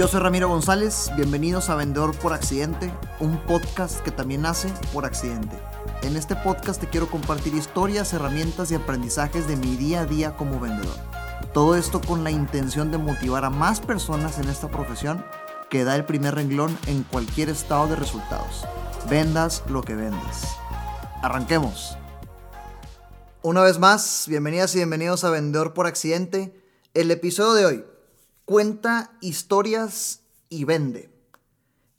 Yo 0.00 0.08
soy 0.08 0.20
Ramiro 0.20 0.48
González, 0.48 1.10
bienvenidos 1.14 1.68
a 1.68 1.74
Vendedor 1.74 2.16
por 2.16 2.32
Accidente, 2.32 2.90
un 3.18 3.36
podcast 3.44 4.00
que 4.00 4.10
también 4.10 4.40
nace 4.40 4.72
por 4.94 5.04
accidente. 5.04 5.54
En 6.00 6.16
este 6.16 6.36
podcast 6.36 6.80
te 6.80 6.88
quiero 6.88 7.10
compartir 7.10 7.54
historias, 7.54 8.14
herramientas 8.14 8.70
y 8.70 8.76
aprendizajes 8.76 9.46
de 9.46 9.56
mi 9.56 9.76
día 9.76 10.00
a 10.00 10.06
día 10.06 10.38
como 10.38 10.58
vendedor. 10.58 10.96
Todo 11.52 11.76
esto 11.76 12.00
con 12.00 12.24
la 12.24 12.30
intención 12.30 12.90
de 12.90 12.96
motivar 12.96 13.44
a 13.44 13.50
más 13.50 13.80
personas 13.80 14.38
en 14.38 14.48
esta 14.48 14.68
profesión 14.68 15.22
que 15.68 15.84
da 15.84 15.96
el 15.96 16.06
primer 16.06 16.34
renglón 16.34 16.78
en 16.86 17.02
cualquier 17.02 17.50
estado 17.50 17.88
de 17.88 17.96
resultados. 17.96 18.64
Vendas 19.10 19.62
lo 19.68 19.82
que 19.82 19.96
vendas. 19.96 20.56
Arranquemos. 21.20 21.98
Una 23.42 23.60
vez 23.60 23.78
más, 23.78 24.24
bienvenidas 24.28 24.74
y 24.74 24.78
bienvenidos 24.78 25.24
a 25.24 25.30
Vendedor 25.30 25.74
por 25.74 25.86
Accidente. 25.86 26.58
El 26.94 27.10
episodio 27.10 27.52
de 27.52 27.66
hoy, 27.66 27.84
cuenta 28.50 29.16
historias 29.20 30.22
y 30.48 30.64
vende. 30.64 31.08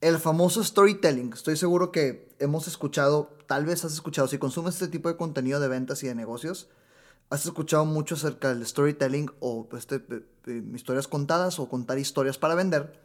El 0.02 0.20
famoso 0.20 0.62
storytelling. 0.62 1.32
Estoy 1.32 1.55
seguro 1.55 1.94
que 1.94 2.36
hemos 2.40 2.68
escuchado, 2.68 3.38
tal 3.48 3.66
vez 3.66 3.86
has 3.86 3.94
escuchado, 3.94 4.27
si 4.27 4.38
consumes 4.38 4.74
este 4.74 4.90
tipo 4.90 5.08
de 5.08 5.16
contenido 5.16 5.62
de 5.62 5.70
ventas 5.70 6.04
y 6.04 6.08
de 6.08 6.16
negocios, 6.16 6.68
has 7.30 7.46
escuchado 7.46 7.86
mucho 7.86 8.16
acerca 8.16 8.50
del 8.50 8.68
storytelling 8.68 9.32
o 9.40 9.70
este, 9.77 10.04
historias 10.76 11.08
contadas 11.08 11.58
o 11.58 11.70
contar 11.70 11.98
historias 11.98 12.38
para 12.38 12.54
vender. 12.54 12.99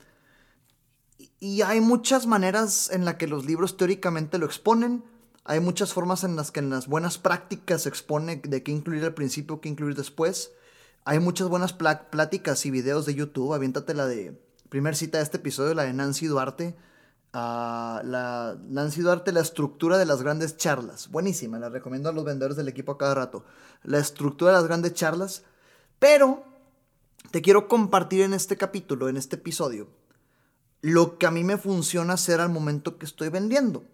Y 1.38 1.62
hay 1.62 1.80
muchas 1.80 2.26
maneras 2.26 2.90
en 2.90 3.04
las 3.04 3.14
que 3.14 3.28
los 3.28 3.44
libros 3.44 3.76
teóricamente 3.76 4.38
lo 4.38 4.46
exponen 4.46 5.04
hay 5.48 5.60
muchas 5.60 5.92
formas 5.92 6.24
en 6.24 6.34
las 6.34 6.50
que 6.50 6.58
en 6.58 6.70
las 6.70 6.88
buenas 6.88 7.18
prácticas 7.18 7.82
se 7.82 7.88
expone 7.88 8.42
de 8.42 8.64
qué 8.64 8.72
incluir 8.72 9.04
al 9.04 9.14
principio, 9.14 9.60
qué 9.60 9.68
incluir 9.68 9.94
después. 9.94 10.50
Hay 11.08 11.20
muchas 11.20 11.48
buenas 11.48 11.72
pláticas 11.72 12.66
y 12.66 12.72
videos 12.72 13.06
de 13.06 13.14
YouTube. 13.14 13.54
Aviéntate 13.54 13.94
la 13.94 14.06
de 14.06 14.36
primer 14.68 14.96
cita 14.96 15.18
de 15.18 15.24
este 15.24 15.36
episodio, 15.36 15.72
la 15.72 15.84
de 15.84 15.92
Nancy 15.92 16.26
Duarte. 16.26 16.74
Uh, 17.32 18.02
la 18.02 18.58
Nancy 18.66 19.02
Duarte, 19.02 19.30
la 19.30 19.38
estructura 19.38 19.98
de 19.98 20.04
las 20.04 20.20
grandes 20.20 20.56
charlas. 20.56 21.08
Buenísima, 21.08 21.60
la 21.60 21.68
recomiendo 21.68 22.08
a 22.08 22.12
los 22.12 22.24
vendedores 22.24 22.56
del 22.56 22.66
equipo 22.66 22.90
a 22.90 22.98
cada 22.98 23.14
rato. 23.14 23.44
La 23.84 24.00
estructura 24.00 24.50
de 24.50 24.56
las 24.56 24.66
grandes 24.66 24.94
charlas. 24.94 25.44
Pero 26.00 26.42
te 27.30 27.40
quiero 27.40 27.68
compartir 27.68 28.22
en 28.22 28.34
este 28.34 28.56
capítulo, 28.56 29.08
en 29.08 29.16
este 29.16 29.36
episodio, 29.36 29.86
lo 30.80 31.18
que 31.18 31.26
a 31.26 31.30
mí 31.30 31.44
me 31.44 31.56
funciona 31.56 32.14
hacer 32.14 32.40
al 32.40 32.48
momento 32.48 32.98
que 32.98 33.06
estoy 33.06 33.28
vendiendo. 33.28 33.84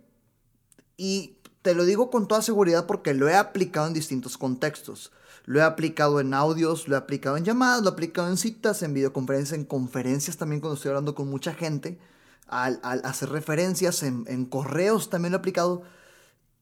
Y 0.96 1.36
te 1.60 1.74
lo 1.74 1.84
digo 1.84 2.10
con 2.10 2.26
toda 2.26 2.40
seguridad 2.40 2.86
porque 2.86 3.12
lo 3.12 3.28
he 3.28 3.36
aplicado 3.36 3.86
en 3.86 3.92
distintos 3.92 4.38
contextos. 4.38 5.12
Lo 5.44 5.58
he 5.58 5.62
aplicado 5.62 6.20
en 6.20 6.34
audios, 6.34 6.86
lo 6.88 6.94
he 6.94 6.98
aplicado 6.98 7.36
en 7.36 7.44
llamadas, 7.44 7.82
lo 7.82 7.90
he 7.90 7.92
aplicado 7.92 8.28
en 8.28 8.36
citas, 8.36 8.82
en 8.82 8.94
videoconferencias, 8.94 9.58
en 9.58 9.64
conferencias 9.64 10.36
también 10.36 10.60
cuando 10.60 10.76
estoy 10.76 10.90
hablando 10.90 11.14
con 11.14 11.28
mucha 11.28 11.52
gente. 11.54 11.98
Al, 12.46 12.80
hacer 12.82 13.30
referencias 13.30 14.02
en, 14.02 14.44
correos 14.46 15.10
también 15.10 15.32
lo 15.32 15.38
he 15.38 15.40
aplicado. 15.40 15.82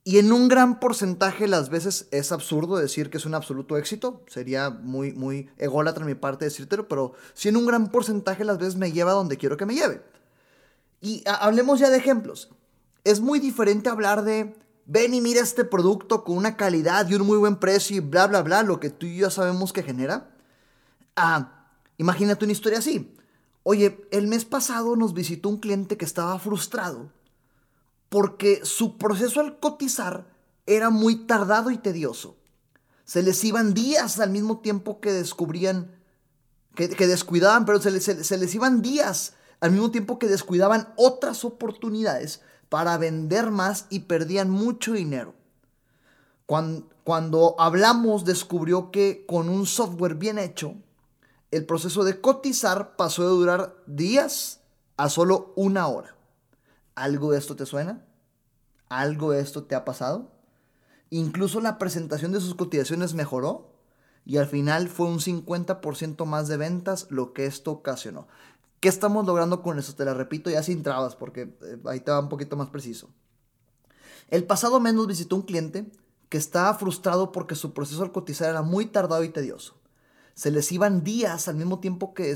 Y 0.03 0.19
en 0.19 0.33
un 0.33 0.49
gran 0.49 0.81
porcentaje 0.81 1.47
las 1.47 1.69
veces 1.69 2.09
es 2.11 2.33
absurdo 2.33 2.77
decir 2.77 3.11
que 3.11 3.19
es 3.19 3.27
un 3.27 3.35
absoluto 3.35 3.77
éxito. 3.77 4.23
Sería 4.27 4.71
muy, 4.71 5.13
muy 5.13 5.51
ególatra 5.59 6.07
mi 6.07 6.15
parte 6.15 6.47
decírtelo, 6.47 6.89
pero 6.89 7.13
si 7.35 7.49
en 7.49 7.57
un 7.57 7.67
gran 7.67 7.89
porcentaje 7.89 8.45
las 8.45 8.59
veces 8.59 8.77
me 8.77 8.93
lleva 8.93 9.13
donde 9.13 9.37
quiero 9.37 9.59
que 9.59 9.67
me 9.67 9.75
lleve. 9.75 10.01
Y 11.03 11.23
hablemos 11.27 11.81
ya 11.81 11.91
de 11.91 11.99
ejemplos. 11.99 12.51
Es 13.05 13.21
muy 13.21 13.41
diferente 13.41 13.91
hablar 13.91 14.23
de 14.23 14.55
ven 14.91 15.15
y 15.15 15.21
mira 15.21 15.41
este 15.41 15.65
producto 15.65 16.25
con 16.25 16.37
una 16.37 16.57
calidad 16.57 17.09
y 17.09 17.15
un 17.15 17.25
muy 17.25 17.39
buen 17.39 17.57
precio 17.57 17.97
y 17.97 18.01
bla, 18.01 18.27
bla, 18.27 18.43
bla, 18.43 18.65
lo 18.65 18.81
que 18.81 18.91
tú 18.91 19.07
y 19.07 19.19
yo 19.19 19.31
sabemos 19.31 19.73
que 19.73 19.85
genera. 19.85 20.35
Ah, 21.15 21.69
imagínate 21.97 22.45
una 22.45 22.53
historia 22.53 22.81
así. 22.81 23.15
Oye, 23.63 24.05
el 24.11 24.27
mes 24.27 24.45
pasado 24.45 24.97
nos 24.97 25.15
visitó 25.15 25.49
un 25.49 25.59
cliente 25.59 25.97
que 25.97 26.05
estaba 26.05 26.37
frustrado 26.41 27.13
porque 28.09 28.63
su 28.65 28.99
proceso 28.99 29.39
al 29.39 29.61
cotizar 29.61 30.27
era 30.67 30.91
muy 30.91 31.25
tardado 31.25 31.71
y 31.71 31.79
tedioso. 31.79 32.37
Se 33.05 33.23
les 33.23 33.45
iban 33.45 33.75
días 33.75 34.19
al 34.19 34.31
mismo 34.31 34.59
tiempo 34.59 35.01
que 35.01 35.13
descubrían, 35.13 35.93
que, 36.75 36.89
descuidaban, 36.89 37.65
pero 37.65 37.81
se 37.81 38.39
les 38.39 38.55
iban 38.57 38.83
días 38.83 39.35
al 39.61 39.71
mismo 39.71 39.93
tiempo 39.93 40.19
que 40.19 40.27
descuidaban 40.27 40.93
otras 40.97 41.45
oportunidades 41.45 42.41
para 42.71 42.97
vender 42.97 43.51
más 43.51 43.85
y 43.91 44.01
perdían 44.01 44.49
mucho 44.49 44.95
dinero. 44.95 45.35
Cuando, 46.47 47.55
hablamos 47.59 48.25
descubrió 48.25 48.91
que 48.91 49.27
con 49.27 49.49
un 49.49 49.67
software 49.67 50.15
bien 50.15 50.39
hecho, 50.39 50.75
el 51.51 51.67
proceso 51.67 52.05
de 52.05 52.21
cotizar 52.21 52.97
pasó 52.97 53.23
de 53.23 53.29
durar 53.29 53.77
días 53.87 54.61
a 54.97 55.09
solo 55.11 55.53
una 55.57 55.87
hora. 55.89 56.17
¿Algo 56.95 57.33
de 57.33 57.39
esto 57.39 57.57
te 57.57 57.67
suena? 57.67 58.05
¿Algo 58.89 59.33
de 59.33 59.41
esto 59.41 59.65
te 59.65 59.75
ha 59.75 59.85
pasado? 59.85 60.31
Incluso 61.11 61.61
la 61.61 61.79
presentación 61.79 62.33
de 62.33 62.41
sus 62.41 62.55
cotizaciones 62.55 63.15
mejoró 63.15 63.73
y 64.25 64.37
al 64.37 64.47
final 64.47 64.89
fue 64.89 65.07
un 65.07 65.19
50% 65.19 66.25
más 66.25 66.47
de 66.47 66.57
ventas 66.57 67.07
lo 67.11 67.33
que 67.33 67.47
esto 67.47 67.73
ocasionó. 67.73 68.29
¿Qué 68.81 68.89
estamos 68.89 69.27
logrando 69.27 69.63
con 69.63 69.79
eso? 69.79 69.95
Te 69.95 70.07
la 70.07 70.15
repito 70.15 70.49
ya 70.49 70.63
sin 70.63 70.83
trabas 70.83 71.15
porque 71.15 71.55
eh, 71.63 71.79
ahí 71.85 72.01
te 72.01 72.11
va 72.11 72.21
un 72.21 72.31
poquito 72.31 72.57
más 72.57 72.71
preciso. 72.71 73.11
El 74.29 74.45
pasado 74.45 74.81
mes 74.81 74.95
visitó 75.07 75.37
un 75.37 75.43
cliente 75.43 75.91
que 76.31 76.39
estaba 76.39 76.73
frustrado 76.75 77.31
porque 77.31 77.55
su 77.55 77.75
proceso 77.75 78.03
al 78.03 78.13
cotizar 78.13 78.49
era 78.49 78.63
muy 78.63 78.87
tardado 78.87 79.23
y 79.23 79.29
tedioso. 79.29 79.75
Se 80.35 80.51
les 80.51 80.73
iban 80.73 81.05
días 81.05 81.49
al 81.49 81.57
mismo 81.57 81.81
tiempo 81.81 82.15
que, 82.15 82.35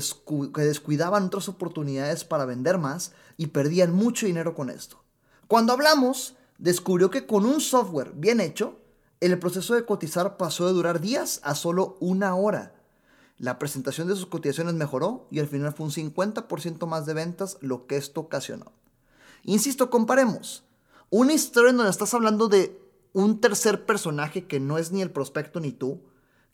que 0.53 0.61
descuidaban 0.61 1.25
otras 1.25 1.49
oportunidades 1.49 2.23
para 2.23 2.45
vender 2.45 2.77
más 2.77 3.13
y 3.37 3.47
perdían 3.47 3.93
mucho 3.93 4.27
dinero 4.27 4.53
con 4.53 4.69
esto. 4.69 5.01
Cuando 5.47 5.73
hablamos, 5.73 6.35
descubrió 6.59 7.09
que 7.09 7.25
con 7.25 7.45
un 7.45 7.61
software 7.61 8.11
bien 8.13 8.39
hecho, 8.39 8.77
el 9.21 9.39
proceso 9.39 9.73
de 9.73 9.85
cotizar 9.85 10.37
pasó 10.37 10.67
de 10.67 10.73
durar 10.73 10.99
días 10.99 11.39
a 11.43 11.55
solo 11.55 11.97
una 12.01 12.35
hora 12.35 12.74
la 13.37 13.59
presentación 13.59 14.07
de 14.07 14.15
sus 14.15 14.27
cotizaciones 14.27 14.75
mejoró 14.75 15.27
y 15.29 15.39
al 15.39 15.47
final 15.47 15.73
fue 15.73 15.85
un 15.85 15.91
50% 15.91 16.87
más 16.87 17.05
de 17.05 17.13
ventas 17.13 17.57
lo 17.61 17.85
que 17.85 17.97
esto 17.97 18.21
ocasionó. 18.21 18.71
Insisto, 19.43 19.89
comparemos. 19.89 20.63
Una 21.09 21.33
historia 21.33 21.71
en 21.71 21.77
donde 21.77 21.91
estás 21.91 22.13
hablando 22.13 22.47
de 22.47 22.81
un 23.13 23.41
tercer 23.41 23.85
personaje 23.85 24.47
que 24.47 24.59
no 24.59 24.77
es 24.77 24.91
ni 24.91 25.01
el 25.01 25.11
prospecto 25.11 25.59
ni 25.59 25.71
tú, 25.71 26.01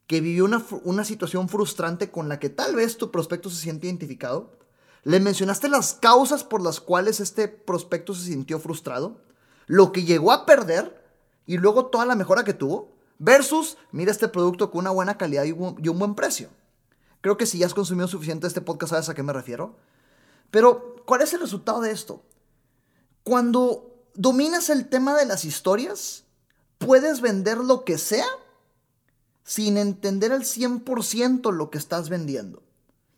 que 0.07 0.21
vivió 0.21 0.43
una, 0.43 0.63
una 0.83 1.05
situación 1.05 1.49
frustrante 1.49 2.11
con 2.11 2.27
la 2.29 2.39
que 2.39 2.49
tal 2.49 2.75
vez 2.75 2.97
tu 2.97 3.11
prospecto 3.11 3.49
se 3.49 3.61
siente 3.61 3.87
identificado. 3.87 4.59
Le 5.03 5.19
mencionaste 5.19 5.69
las 5.69 5.93
causas 5.93 6.43
por 6.43 6.61
las 6.61 6.79
cuales 6.79 7.19
este 7.19 7.47
prospecto 7.47 8.13
se 8.13 8.25
sintió 8.25 8.59
frustrado, 8.59 9.21
lo 9.67 9.91
que 9.91 10.03
llegó 10.03 10.31
a 10.31 10.45
perder 10.45 11.01
y 11.45 11.57
luego 11.57 11.85
toda 11.87 12.05
la 12.05 12.15
mejora 12.15 12.43
que 12.43 12.53
tuvo, 12.53 12.91
versus 13.19 13.77
mira 13.91 14.11
este 14.11 14.27
producto 14.27 14.69
con 14.69 14.81
una 14.81 14.91
buena 14.91 15.17
calidad 15.17 15.45
y 15.45 15.51
un 15.53 15.99
buen 15.99 16.15
precio. 16.15 16.49
Creo 17.21 17.37
que 17.37 17.45
si 17.45 17.59
ya 17.59 17.67
has 17.67 17.73
consumido 17.73 18.07
suficiente 18.07 18.47
este 18.47 18.61
podcast 18.61 18.91
sabes 18.91 19.09
a 19.09 19.13
qué 19.13 19.23
me 19.23 19.33
refiero. 19.33 19.77
Pero, 20.49 20.95
¿cuál 21.05 21.21
es 21.21 21.33
el 21.33 21.39
resultado 21.39 21.81
de 21.81 21.91
esto? 21.91 22.23
Cuando 23.23 24.05
dominas 24.15 24.69
el 24.69 24.89
tema 24.89 25.15
de 25.15 25.25
las 25.25 25.45
historias, 25.45 26.25
puedes 26.77 27.21
vender 27.21 27.59
lo 27.59 27.85
que 27.85 27.97
sea 27.97 28.25
sin 29.43 29.77
entender 29.77 30.31
al 30.31 30.41
100% 30.41 31.51
lo 31.51 31.69
que 31.69 31.77
estás 31.77 32.09
vendiendo. 32.09 32.63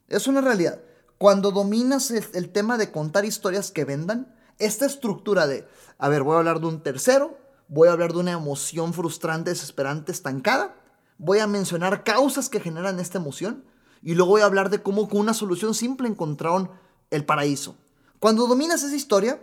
Es 0.08 0.28
una 0.28 0.42
realidad. 0.42 0.82
Cuando 1.18 1.52
dominas 1.52 2.12
el, 2.12 2.52
tema 2.52 2.78
de 2.78 2.92
contar 2.92 3.24
historias 3.24 3.72
que 3.72 3.86
vendan, 3.86 4.36
esta 4.60 4.86
estructura 4.86 5.48
de, 5.48 5.68
a 5.98 6.10
ver, 6.10 6.24
voy 6.24 6.36
a 6.36 6.40
hablar 6.40 6.60
de 6.60 6.68
un 6.68 6.84
tercero, 6.84 7.38
voy 7.70 7.88
a 7.88 7.94
hablar 7.94 8.14
de 8.14 8.20
una 8.20 8.32
emoción 8.34 8.94
frustrante, 8.94 9.52
desesperante, 9.52 10.12
estancada, 10.12 10.76
voy 11.18 11.40
a 11.40 11.48
mencionar 11.48 12.04
causas 12.04 12.50
que 12.50 12.60
generan 12.60 13.00
esta 13.00 13.18
emoción 13.18 13.64
y 14.04 14.16
luego 14.16 14.32
voy 14.32 14.42
a 14.42 14.46
hablar 14.46 14.70
de 14.70 14.84
cómo 14.84 15.08
con 15.08 15.22
una 15.22 15.34
solución 15.34 15.74
simple 15.74 16.10
encontraron 16.10 16.70
el 17.10 17.26
paraíso. 17.26 17.78
Cuando 18.20 18.48
dominas 18.48 18.84
esa 18.84 18.96
historia, 18.96 19.42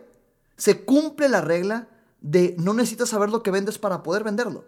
se 0.57 0.85
cumple 0.85 1.29
la 1.31 1.41
regla 1.41 1.89
de 2.21 2.55
no 2.59 2.75
necesitas 2.75 3.09
saber 3.09 3.31
lo 3.31 3.43
que 3.43 3.51
vendes 3.51 3.79
para 3.79 4.03
poder 4.03 4.23
venderlo. 4.23 4.67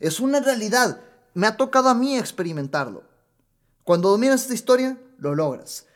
Es 0.00 0.18
una 0.18 0.40
realidad. 0.40 1.00
Me 1.34 1.46
ha 1.46 1.56
tocado 1.56 1.88
a 1.88 1.94
mí 1.94 2.16
experimentarlo. 2.16 3.04
Cuando 3.84 4.10
dominas 4.10 4.42
esta 4.42 4.54
historia, 4.54 4.98
lo 5.18 5.34
logras. 5.34 5.86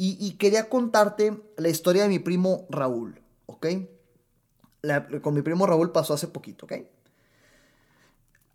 Y, 0.00 0.34
quería 0.34 0.68
contarte 0.68 1.42
la 1.56 1.68
historia 1.68 2.04
de 2.04 2.08
mi 2.08 2.20
primo 2.20 2.66
Raúl, 2.70 3.20
¿ok? 3.46 3.66
con 5.22 5.34
mi 5.34 5.42
primo 5.42 5.66
Raúl 5.66 5.90
pasó 5.90 6.14
hace 6.14 6.28
poquito, 6.28 6.66
¿ok? 6.66 6.74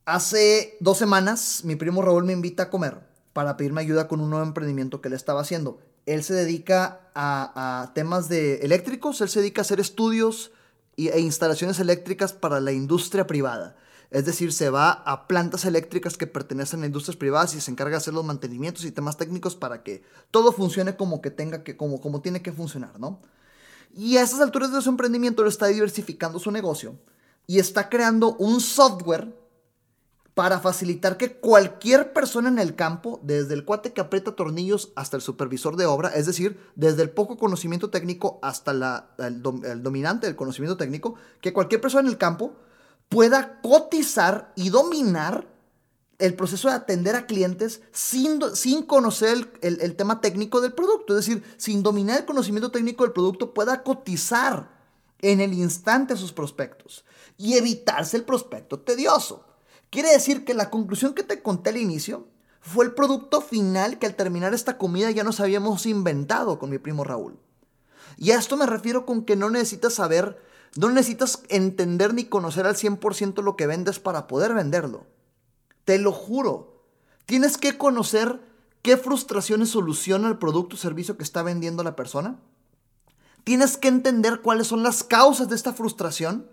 Hace 0.06 0.78
dos 0.80 0.98
semanas 0.98 1.66
mi 1.66 1.76
primo 1.76 2.02
Raúl 2.02 2.24
me 2.24 2.32
invita 2.32 2.64
a 2.64 2.70
comer 2.70 3.13
para 3.34 3.58
pedirme 3.58 3.82
ayuda 3.82 4.08
con 4.08 4.22
un 4.22 4.30
nuevo 4.30 4.46
emprendimiento 4.46 5.02
que 5.02 5.10
él 5.10 5.14
estaba 5.14 5.42
haciendo. 5.42 5.80
Él 6.06 6.24
se 6.24 6.34
dedica 6.34 7.10
a, 7.16 7.92
temas 7.96 8.30
de 8.30 8.58
eléctricos, 8.58 9.22
él 9.22 9.30
se 9.30 9.40
dedica 9.40 9.62
a 9.62 9.64
hacer 9.64 9.80
estudios 9.80 10.52
e 10.96 11.20
instalaciones 11.20 11.80
eléctricas 11.80 12.34
para 12.34 12.60
la 12.60 12.72
industria 12.72 13.26
privada. 13.26 13.76
Es 14.12 14.26
decir, 14.26 14.54
se 14.54 14.70
va 14.70 14.92
a 14.92 15.28
plantas 15.28 15.66
eléctricas 15.66 16.18
que 16.18 16.28
pertenecen 16.28 16.84
a 16.84 16.86
industrias 16.86 17.18
privadas 17.18 17.56
y 17.56 17.62
se 17.62 17.72
encarga 17.72 17.94
de 17.94 17.98
hacer 17.98 18.14
los 18.14 18.24
mantenimientos 18.24 18.86
y 18.86 18.92
temas 18.92 19.18
técnicos 19.18 19.56
para 19.56 19.82
que 19.82 20.04
todo 20.30 20.52
funcione 20.52 20.96
como 20.96 21.20
que 21.20 21.32
tenga 21.32 21.64
que, 21.64 21.76
como, 21.76 22.00
como 22.00 22.22
tiene 22.22 22.44
que 22.44 22.52
funcionar, 22.52 23.00
¿no? 23.00 23.20
Y 23.96 24.18
a 24.18 24.22
esas 24.22 24.40
alturas 24.40 24.72
de 24.72 24.82
su 24.84 24.90
emprendimiento 24.90 25.42
lo 25.42 25.50
está 25.50 25.68
diversificando 25.68 26.38
su 26.38 26.52
negocio 26.52 26.96
y 27.48 27.58
está 27.58 27.90
creando 27.90 28.36
un 28.36 28.62
software 28.62 29.34
para 30.34 30.60
facilitar 30.60 31.18
que 31.18 31.38
cualquier 31.38 32.12
persona 32.12 32.50
en 32.50 32.60
el 32.60 32.76
campo, 32.76 33.20
desde 33.24 33.54
el 33.54 33.66
cuate 33.66 33.94
que 33.94 34.02
aprieta 34.02 34.36
tornillos 34.36 34.92
hasta 34.96 35.18
el 35.18 35.22
supervisor 35.22 35.76
de 35.76 35.86
obra, 35.86 36.10
es 36.10 36.26
decir, 36.26 36.60
desde 36.76 37.04
el 37.04 37.12
poco 37.12 37.38
conocimiento 37.38 37.90
técnico 37.90 38.40
hasta 38.42 38.72
el, 39.20 39.44
el 39.64 39.84
dominante 39.84 40.28
del 40.28 40.36
conocimiento 40.36 40.78
técnico, 40.78 41.16
que 41.40 41.54
cualquier 41.54 41.82
persona 41.82 42.08
en 42.08 42.14
el 42.14 42.18
campo 42.18 42.56
pueda 43.10 43.62
cotizar 43.62 44.52
y 44.56 44.70
dominar 44.70 45.54
el 46.20 46.36
proceso 46.36 46.70
de 46.70 46.76
atender 46.76 47.16
a 47.16 47.26
clientes 47.26 47.82
sin, 47.92 48.40
sin 48.56 48.84
conocer 48.84 49.52
el, 49.62 49.96
tema 49.96 50.22
técnico 50.22 50.62
del 50.62 50.74
producto. 50.74 51.18
Es 51.18 51.26
decir, 51.26 51.44
sin 51.58 51.84
dominar 51.84 52.20
el 52.20 52.26
conocimiento 52.26 52.72
técnico 52.72 53.04
del 53.04 53.14
producto, 53.14 53.54
pueda 53.54 53.84
cotizar 53.84 54.72
en 55.22 55.42
el 55.42 55.54
instante 55.54 56.16
sus 56.16 56.32
prospectos 56.32 57.04
y 57.38 57.56
evitarse 57.56 58.18
el 58.18 58.24
prospecto 58.24 58.80
tedioso. 58.80 59.46
Quiere 59.94 60.10
decir 60.10 60.44
que 60.44 60.56
la 60.56 60.72
conclusión 60.72 61.14
que 61.14 61.22
te 61.22 61.44
conté 61.44 61.70
al 61.70 61.78
inicio 61.78 62.26
fue 62.62 62.84
el 62.84 62.96
producto 62.96 63.42
final 63.42 64.00
que 64.00 64.08
al 64.08 64.16
terminar 64.16 64.56
esta 64.56 64.80
comida 64.80 65.12
ya 65.12 65.24
nos 65.24 65.40
habíamos 65.40 65.86
inventado 65.86 66.58
con 66.58 66.72
mi 66.72 66.80
primo 66.80 67.04
Raúl. 67.04 67.38
Y 68.18 68.32
a 68.32 68.40
esto 68.40 68.58
me 68.58 68.66
refiero 68.66 69.06
con 69.06 69.24
que 69.24 69.36
no 69.36 69.52
necesitas 69.52 69.94
saber 69.94 70.42
no 70.76 70.90
necesitas 70.90 71.44
entender 71.50 72.16
ni 72.16 72.26
conocer 72.26 72.66
al 72.66 72.74
100% 72.74 73.44
lo 73.44 73.56
que 73.56 73.68
vendes 73.68 74.00
para 74.00 74.26
poder 74.26 74.56
venderlo. 74.56 75.06
Te 75.86 76.00
lo 76.00 76.12
juro. 76.12 76.84
Tienes 77.28 77.60
que 77.60 77.78
conocer 77.78 78.42
qué 78.82 78.98
frustraciones 78.98 79.70
soluciona 79.70 80.28
el 80.28 80.40
producto 80.40 80.76
o 80.76 80.80
servicio 80.80 81.18
que 81.18 81.24
está 81.24 81.44
vendiendo 81.44 81.84
la 81.84 81.96
persona. 81.96 82.40
Tienes 83.44 83.78
que 83.78 83.90
entender 83.90 84.42
cuáles 84.42 84.66
son 84.66 84.82
las 84.82 85.04
causas 85.04 85.50
de 85.50 85.56
esta 85.56 85.72
frustración 85.72 86.50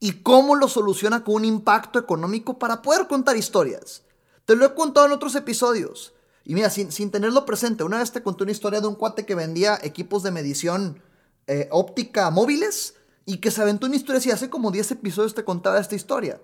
y 0.00 0.22
cómo 0.22 0.56
lo 0.56 0.66
soluciona 0.68 1.22
con 1.22 1.36
un 1.36 1.44
impacto 1.44 1.98
económico 1.98 2.58
para 2.58 2.80
poder 2.80 3.06
contar 3.06 3.36
historias. 3.36 4.02
Te 4.46 4.56
lo 4.56 4.64
he 4.64 4.74
contado 4.74 5.06
en 5.06 5.12
otros 5.12 5.34
episodios. 5.36 6.14
Y 6.44 6.54
mira, 6.54 6.70
sin, 6.70 7.10
tenerlo 7.10 7.44
presente, 7.44 7.84
una 7.84 7.98
vez 7.98 8.10
te 8.10 8.22
conté 8.22 8.42
una 8.42 8.52
historia 8.52 8.80
de 8.80 8.88
un 8.88 8.94
cuate 8.94 9.26
que 9.26 9.34
vendía 9.34 9.78
equipos 9.82 10.22
de 10.22 10.30
medición 10.30 11.02
eh, 11.46 11.68
óptica 11.70 12.30
móviles 12.30 12.94
y 13.26 13.36
que 13.36 13.50
se 13.50 13.60
aventó 13.60 13.86
una 13.86 13.96
historia 13.96 14.18
así. 14.18 14.30
Hace 14.30 14.48
como 14.48 14.70
10 14.70 14.92
episodios 14.92 15.34
te 15.34 15.44
contaba 15.44 15.78
esta 15.78 15.94
historia. 15.94 16.40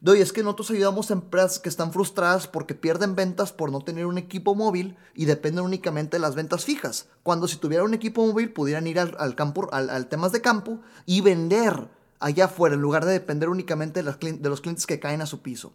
Doy, 0.00 0.20
es 0.20 0.32
que 0.32 0.42
nosotros 0.42 0.70
ayudamos 0.70 1.10
a 1.10 1.14
empresas 1.14 1.58
que 1.58 1.68
están 1.68 1.92
frustradas 1.92 2.46
porque 2.46 2.74
pierden 2.74 3.14
ventas 3.14 3.52
por 3.52 3.72
no 3.72 3.80
tener 3.80 4.06
un 4.06 4.18
equipo 4.18 4.54
móvil 4.54 4.96
y 5.14 5.24
dependen 5.24 5.64
únicamente 5.64 6.16
de 6.16 6.20
las 6.20 6.34
ventas 6.34 6.64
fijas. 6.64 7.06
Cuando 7.22 7.48
si 7.48 7.56
tuviera 7.56 7.84
un 7.84 7.94
equipo 7.94 8.26
móvil 8.26 8.52
pudieran 8.52 8.86
ir 8.86 8.98
al, 8.98 9.34
campo, 9.34 9.68
al, 9.72 10.08
temas 10.08 10.32
de 10.32 10.42
campo 10.42 10.80
y 11.06 11.22
vender 11.22 11.88
allá 12.20 12.46
afuera 12.46 12.74
en 12.74 12.80
lugar 12.80 13.04
de 13.04 13.12
depender 13.12 13.48
únicamente 13.48 14.02
de, 14.02 14.48
los 14.48 14.60
clientes 14.60 14.86
que 14.86 15.00
caen 15.00 15.22
a 15.22 15.26
su 15.26 15.42
piso. 15.42 15.72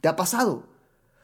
¿Te 0.00 0.08
ha 0.08 0.16
pasado? 0.16 0.64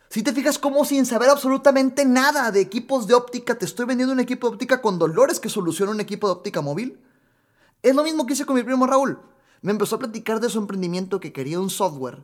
Si 0.08 0.22
te 0.22 0.32
fijas 0.32 0.58
como 0.58 0.84
sin 0.84 1.06
saber 1.06 1.30
absolutamente 1.30 2.04
nada 2.04 2.50
de 2.50 2.60
equipos 2.60 3.06
de 3.06 3.14
óptica, 3.14 3.54
te 3.54 3.64
estoy 3.64 3.86
vendiendo 3.86 4.12
un 4.12 4.20
equipo 4.20 4.48
de 4.48 4.54
óptica 4.54 4.82
con 4.82 4.98
dolores 4.98 5.40
que 5.40 5.48
soluciona 5.48 5.92
un 5.92 6.00
equipo 6.00 6.26
de 6.26 6.34
óptica 6.34 6.60
móvil. 6.60 7.00
Es 7.82 7.94
lo 7.94 8.04
mismo 8.04 8.26
que 8.26 8.34
hice 8.34 8.46
con 8.46 8.56
mi 8.56 8.62
primo 8.62 8.86
Raúl. 8.86 9.18
Me 9.62 9.72
empezó 9.72 9.96
a 9.96 10.00
platicar 10.00 10.40
de 10.40 10.50
su 10.50 10.58
emprendimiento 10.58 11.20
que 11.20 11.32
quería 11.32 11.60
un 11.60 11.70
software 11.70 12.22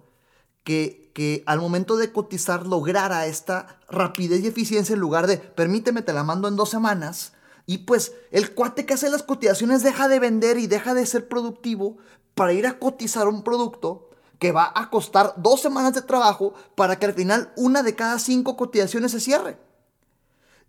que, 0.64 1.10
que 1.14 1.42
al 1.46 1.60
momento 1.60 1.96
de 1.96 2.12
cotizar 2.12 2.66
lograra 2.66 3.26
esta 3.26 3.78
rapidez 3.88 4.42
y 4.42 4.48
eficiencia 4.48 4.92
en 4.92 5.00
lugar 5.00 5.26
de 5.26 5.38
permíteme, 5.38 6.02
te 6.02 6.12
la 6.12 6.24
mando 6.24 6.48
en 6.48 6.56
dos 6.56 6.68
semanas. 6.68 7.32
Y 7.68 7.78
pues 7.78 8.14
el 8.30 8.54
cuate 8.54 8.86
que 8.86 8.94
hace 8.94 9.10
las 9.10 9.22
cotizaciones 9.22 9.82
deja 9.82 10.08
de 10.08 10.18
vender 10.18 10.56
y 10.56 10.66
deja 10.66 10.94
de 10.94 11.04
ser 11.04 11.28
productivo 11.28 11.98
para 12.34 12.54
ir 12.54 12.66
a 12.66 12.78
cotizar 12.78 13.28
un 13.28 13.44
producto 13.44 14.08
que 14.38 14.52
va 14.52 14.72
a 14.74 14.88
costar 14.88 15.34
dos 15.36 15.60
semanas 15.60 15.92
de 15.92 16.00
trabajo 16.00 16.54
para 16.74 16.98
que 16.98 17.04
al 17.04 17.12
final 17.12 17.52
una 17.56 17.82
de 17.82 17.94
cada 17.94 18.18
cinco 18.20 18.56
cotizaciones 18.56 19.12
se 19.12 19.20
cierre. 19.20 19.58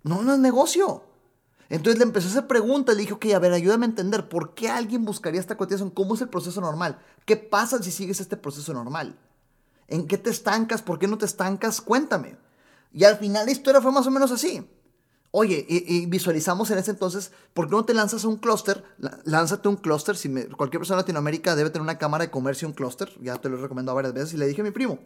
No, 0.03 0.29
es 0.33 0.39
negocio. 0.39 1.05
Entonces 1.69 1.99
le 1.99 2.03
empecé 2.03 2.27
a 2.27 2.31
hacer 2.31 2.47
preguntas, 2.47 2.97
le 2.97 3.03
dije, 3.03 3.13
ok, 3.13 3.27
a 3.33 3.39
ver, 3.39 3.53
ayúdame 3.53 3.85
a 3.85 3.89
entender, 3.89 4.27
¿por 4.27 4.53
qué 4.53 4.67
alguien 4.67 5.05
buscaría 5.05 5.39
esta 5.39 5.55
cotización? 5.55 5.91
¿Cómo 5.91 6.15
es 6.15 6.21
el 6.21 6.27
proceso 6.27 6.59
normal? 6.59 6.99
¿Qué 7.23 7.37
pasa 7.37 7.81
si 7.81 7.91
sigues 7.91 8.19
este 8.19 8.35
proceso 8.35 8.73
normal? 8.73 9.17
¿En 9.87 10.05
qué 10.05 10.17
te 10.17 10.31
estancas? 10.31 10.81
¿Por 10.81 10.99
qué 10.99 11.07
no 11.07 11.17
te 11.17 11.27
estancas? 11.27 11.79
Cuéntame. 11.79 12.35
Y 12.91 13.05
al 13.05 13.15
final 13.15 13.45
la 13.45 13.53
historia 13.53 13.79
fue 13.79 13.93
más 13.93 14.05
o 14.05 14.11
menos 14.11 14.33
así. 14.33 14.69
Oye, 15.31 15.63
y, 15.69 16.07
visualizamos 16.07 16.71
en 16.71 16.79
ese 16.79 16.91
entonces, 16.91 17.31
¿por 17.53 17.67
qué 17.67 17.75
no 17.75 17.85
te 17.85 17.93
lanzas 17.93 18.25
a 18.25 18.27
un 18.27 18.37
clúster? 18.37 18.83
Lánzate 19.25 19.67
un 19.67 19.75
clúster. 19.75 20.17
Si 20.17 20.27
cualquier 20.57 20.79
persona 20.79 20.95
en 20.95 21.03
Latinoamérica 21.03 21.55
debe 21.55 21.69
tener 21.69 21.83
una 21.83 21.99
cámara 21.99 22.25
de 22.25 22.31
comercio, 22.31 22.67
un 22.67 22.73
clúster. 22.73 23.11
Ya 23.21 23.37
te 23.37 23.47
lo 23.47 23.63
he 23.63 23.83
varias 23.93 24.13
veces. 24.13 24.33
Y 24.33 24.37
le 24.37 24.47
dije 24.47 24.61
a 24.61 24.63
mi 24.63 24.71
primo, 24.71 24.97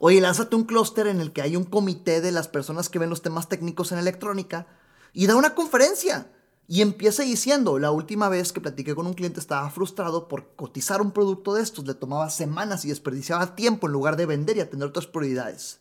oye, 0.00 0.20
lánzate 0.20 0.54
un 0.54 0.64
clúster 0.64 1.06
en 1.06 1.20
el 1.20 1.32
que 1.32 1.40
hay 1.40 1.56
un 1.56 1.64
comité 1.64 2.20
de 2.20 2.30
las 2.30 2.48
personas 2.48 2.90
que 2.90 2.98
ven 2.98 3.08
los 3.08 3.22
temas 3.22 3.48
técnicos 3.48 3.90
en 3.92 3.98
electrónica 3.98 4.66
y 5.14 5.26
da 5.26 5.36
una 5.36 5.54
conferencia. 5.54 6.30
Y 6.68 6.82
empieza 6.82 7.22
diciendo, 7.24 7.78
la 7.78 7.90
última 7.90 8.28
vez 8.28 8.52
que 8.52 8.60
platiqué 8.60 8.94
con 8.94 9.06
un 9.06 9.14
cliente 9.14 9.40
estaba 9.40 9.68
frustrado 9.70 10.28
por 10.28 10.54
cotizar 10.54 11.00
un 11.00 11.10
producto 11.10 11.54
de 11.54 11.62
estos, 11.62 11.84
le 11.86 11.94
tomaba 11.94 12.30
semanas 12.30 12.84
y 12.84 12.90
desperdiciaba 12.90 13.56
tiempo 13.56 13.86
en 13.86 13.92
lugar 13.92 14.16
de 14.16 14.26
vender 14.26 14.56
y 14.56 14.60
atender 14.60 14.88
otras 14.88 15.06
prioridades. 15.06 15.80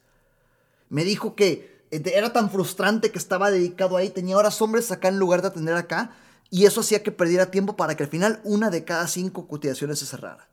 Me 0.89 1.03
dijo 1.03 1.35
que 1.35 1.78
era 1.91 2.33
tan 2.33 2.49
frustrante 2.49 3.11
que 3.11 3.17
estaba 3.17 3.51
dedicado 3.51 3.97
ahí, 3.97 4.09
tenía 4.09 4.37
horas 4.37 4.61
hombres 4.61 4.91
acá 4.91 5.07
en 5.07 5.19
lugar 5.19 5.41
de 5.41 5.49
atender 5.49 5.75
acá, 5.75 6.11
y 6.49 6.65
eso 6.65 6.81
hacía 6.81 7.03
que 7.03 7.11
perdiera 7.11 7.51
tiempo 7.51 7.75
para 7.75 7.95
que 7.95 8.03
al 8.03 8.09
final 8.09 8.39
una 8.43 8.69
de 8.69 8.83
cada 8.83 9.07
cinco 9.07 9.47
cotizaciones 9.47 9.99
se 9.99 10.05
cerrara. 10.05 10.49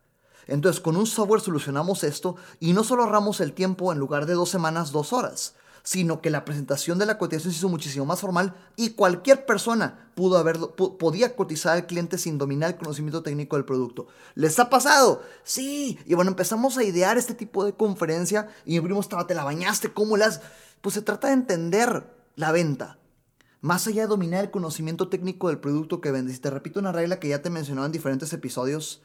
Entonces, 0.47 0.79
con 0.79 0.95
un 0.95 1.07
software 1.07 1.41
solucionamos 1.41 2.03
esto 2.03 2.37
y 2.59 2.73
no 2.73 2.83
solo 2.83 3.03
ahorramos 3.03 3.41
el 3.41 3.53
tiempo 3.53 3.91
en 3.91 3.99
lugar 3.99 4.25
de 4.25 4.33
dos 4.33 4.49
semanas, 4.49 4.91
dos 4.91 5.11
horas 5.11 5.55
sino 5.87 6.19
que 6.19 6.29
la 6.29 6.43
presentación 6.43 6.99
de 6.99 7.05
la 7.05 7.17
cotización 7.17 7.53
se 7.53 7.59
hizo 7.59 7.69
muchísimo 7.69 8.05
más 8.05 8.19
formal 8.19 8.53
y 8.75 8.89
cualquier 8.89 9.45
persona 9.45 10.11
pudo 10.15 10.37
haberlo, 10.37 10.75
podía 10.75 11.33
cotizar 11.33 11.77
al 11.77 11.87
cliente 11.87 12.17
sin 12.17 12.37
dominar 12.37 12.71
el 12.71 12.77
conocimiento 12.77 13.23
técnico 13.23 13.55
del 13.55 13.63
producto. 13.63 14.07
¿Les 14.35 14.59
ha 14.59 14.69
pasado? 14.69 15.23
Sí. 15.45 15.97
Y 16.05 16.13
bueno, 16.13 16.31
empezamos 16.31 16.77
a 16.77 16.83
idear 16.83 17.17
este 17.17 17.33
tipo 17.33 17.63
de 17.63 17.71
conferencia 17.71 18.49
y 18.65 18.81
estaba, 18.99 19.27
te 19.27 19.33
la 19.33 19.45
bañaste, 19.45 19.93
¿cómo 19.93 20.17
las? 20.17 20.41
Pues 20.81 20.93
se 20.93 21.01
trata 21.01 21.27
de 21.27 21.35
entender 21.35 22.13
la 22.35 22.51
venta. 22.51 22.99
Más 23.61 23.87
allá 23.87 24.01
de 24.01 24.07
dominar 24.09 24.43
el 24.43 24.51
conocimiento 24.51 25.07
técnico 25.07 25.47
del 25.47 25.59
producto 25.59 26.01
que 26.01 26.11
vendes. 26.11 26.35
Y 26.35 26.39
te 26.39 26.49
repito 26.49 26.81
una 26.81 26.91
regla 26.91 27.21
que 27.21 27.29
ya 27.29 27.41
te 27.41 27.47
he 27.47 27.51
mencionado 27.51 27.85
en 27.85 27.93
diferentes 27.93 28.33
episodios 28.33 29.03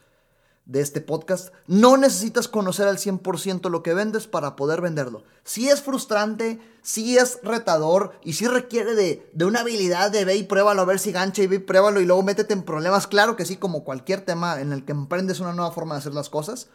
de 0.65 0.81
este 0.81 1.01
podcast, 1.01 1.53
no 1.67 1.97
necesitas 1.97 2.47
conocer 2.49 2.87
al 2.87 2.99
100% 2.99 3.69
lo 3.69 3.83
que 3.83 3.95
vendes 3.95 4.27
para 4.27 4.55
poder 4.55 4.81
venderlo. 4.81 5.25
Si 5.45 5.69
es 5.69 5.83
frustrante, 5.83 6.61
si 6.83 7.19
es 7.19 7.41
retador 7.43 8.13
y 8.23 8.35
si 8.35 8.47
requiere 8.47 8.95
de, 8.95 9.29
una 9.45 9.61
habilidad 9.61 10.11
de 10.11 10.25
ve 10.25 10.37
y 10.37 10.45
pruébalo 10.45 10.83
a 10.83 10.87
ver 10.87 10.99
si 10.99 11.13
gancha 11.13 11.43
y 11.43 11.47
ve 11.47 11.57
y 11.57 11.61
pruébalo 11.61 12.01
y 12.01 12.07
luego 12.07 12.23
métete 12.23 12.53
en 12.53 12.63
problemas. 12.63 13.07
Claro 13.07 13.37
que 13.37 13.45
sí, 13.45 13.57
como 13.57 13.85
cualquier 13.85 14.25
tema 14.25 14.61
en 14.61 14.73
el 14.73 14.85
que 14.85 14.93
emprendes 14.93 15.41
una 15.41 15.53
nueva 15.53 15.73
forma 15.73 15.95
de 15.95 16.01
hacer 16.01 16.15
las 16.15 16.31
cosas, 16.31 16.69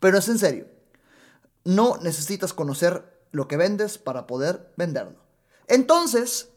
pero 0.00 0.18
es 0.18 0.28
en 0.28 0.38
serio. 0.38 0.66
No 1.64 1.98
necesitas 2.00 2.52
conocer 2.52 3.12
lo 3.30 3.48
que 3.48 3.56
vendes 3.56 3.98
para 3.98 4.26
poder 4.26 4.72
venderlo. 4.76 5.18
Entonces, 5.66 6.48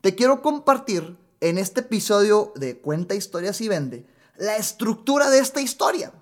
te 0.00 0.14
quiero 0.14 0.42
compartir 0.42 1.16
en 1.40 1.58
este 1.58 1.80
episodio 1.80 2.52
de 2.56 2.78
Cuenta 2.78 3.14
Historias 3.14 3.60
y 3.60 3.68
Vende 3.68 4.06
la 4.38 4.56
estructura 4.56 5.30
de 5.30 5.38
esta 5.38 5.60
historia. 5.60 6.12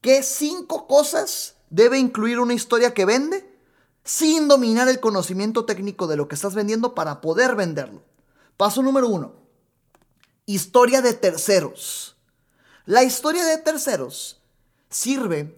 ¿Qué 0.00 0.22
cinco 0.22 0.86
cosas 0.86 1.56
debe 1.70 1.98
incluir 1.98 2.38
una 2.38 2.54
historia 2.54 2.94
que 2.94 3.04
vende 3.04 3.48
sin 4.04 4.48
dominar 4.48 4.88
el 4.88 5.00
conocimiento 5.00 5.64
técnico 5.64 6.06
de 6.06 6.16
lo 6.16 6.28
que 6.28 6.36
estás 6.36 6.54
vendiendo 6.54 6.94
para 6.94 7.20
poder 7.20 7.56
venderlo? 7.56 8.02
Paso 8.56 8.82
número 8.82 9.08
uno. 9.08 9.34
Historia 10.46 11.02
de 11.02 11.14
terceros. 11.14 12.16
La 12.86 13.02
historia 13.02 13.44
de 13.44 13.58
terceros 13.58 14.40
sirve 14.88 15.54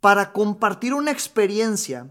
para 0.00 0.32
compartir 0.32 0.94
una 0.94 1.10
experiencia 1.10 2.10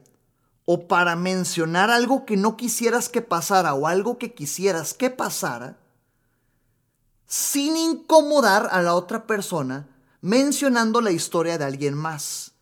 o 0.66 0.88
para 0.88 1.16
mencionar 1.16 1.90
algo 1.90 2.26
que 2.26 2.38
no 2.38 2.56
quisieras 2.56 3.10
que 3.10 3.22
pasara 3.22 3.74
o 3.74 3.88
algo 3.88 4.18
que 4.18 4.34
quisieras 4.34 4.94
que 4.94 5.10
pasara 5.10 5.78
sin 7.28 7.76
incomodar 7.76 8.70
a 8.72 8.82
la 8.82 8.94
otra 8.94 9.28
persona 9.28 9.88
mencionando 10.24 11.02
la 11.02 11.12
historia 11.12 11.58
de 11.58 11.66
alguien 11.66 11.96
más. 11.96 12.54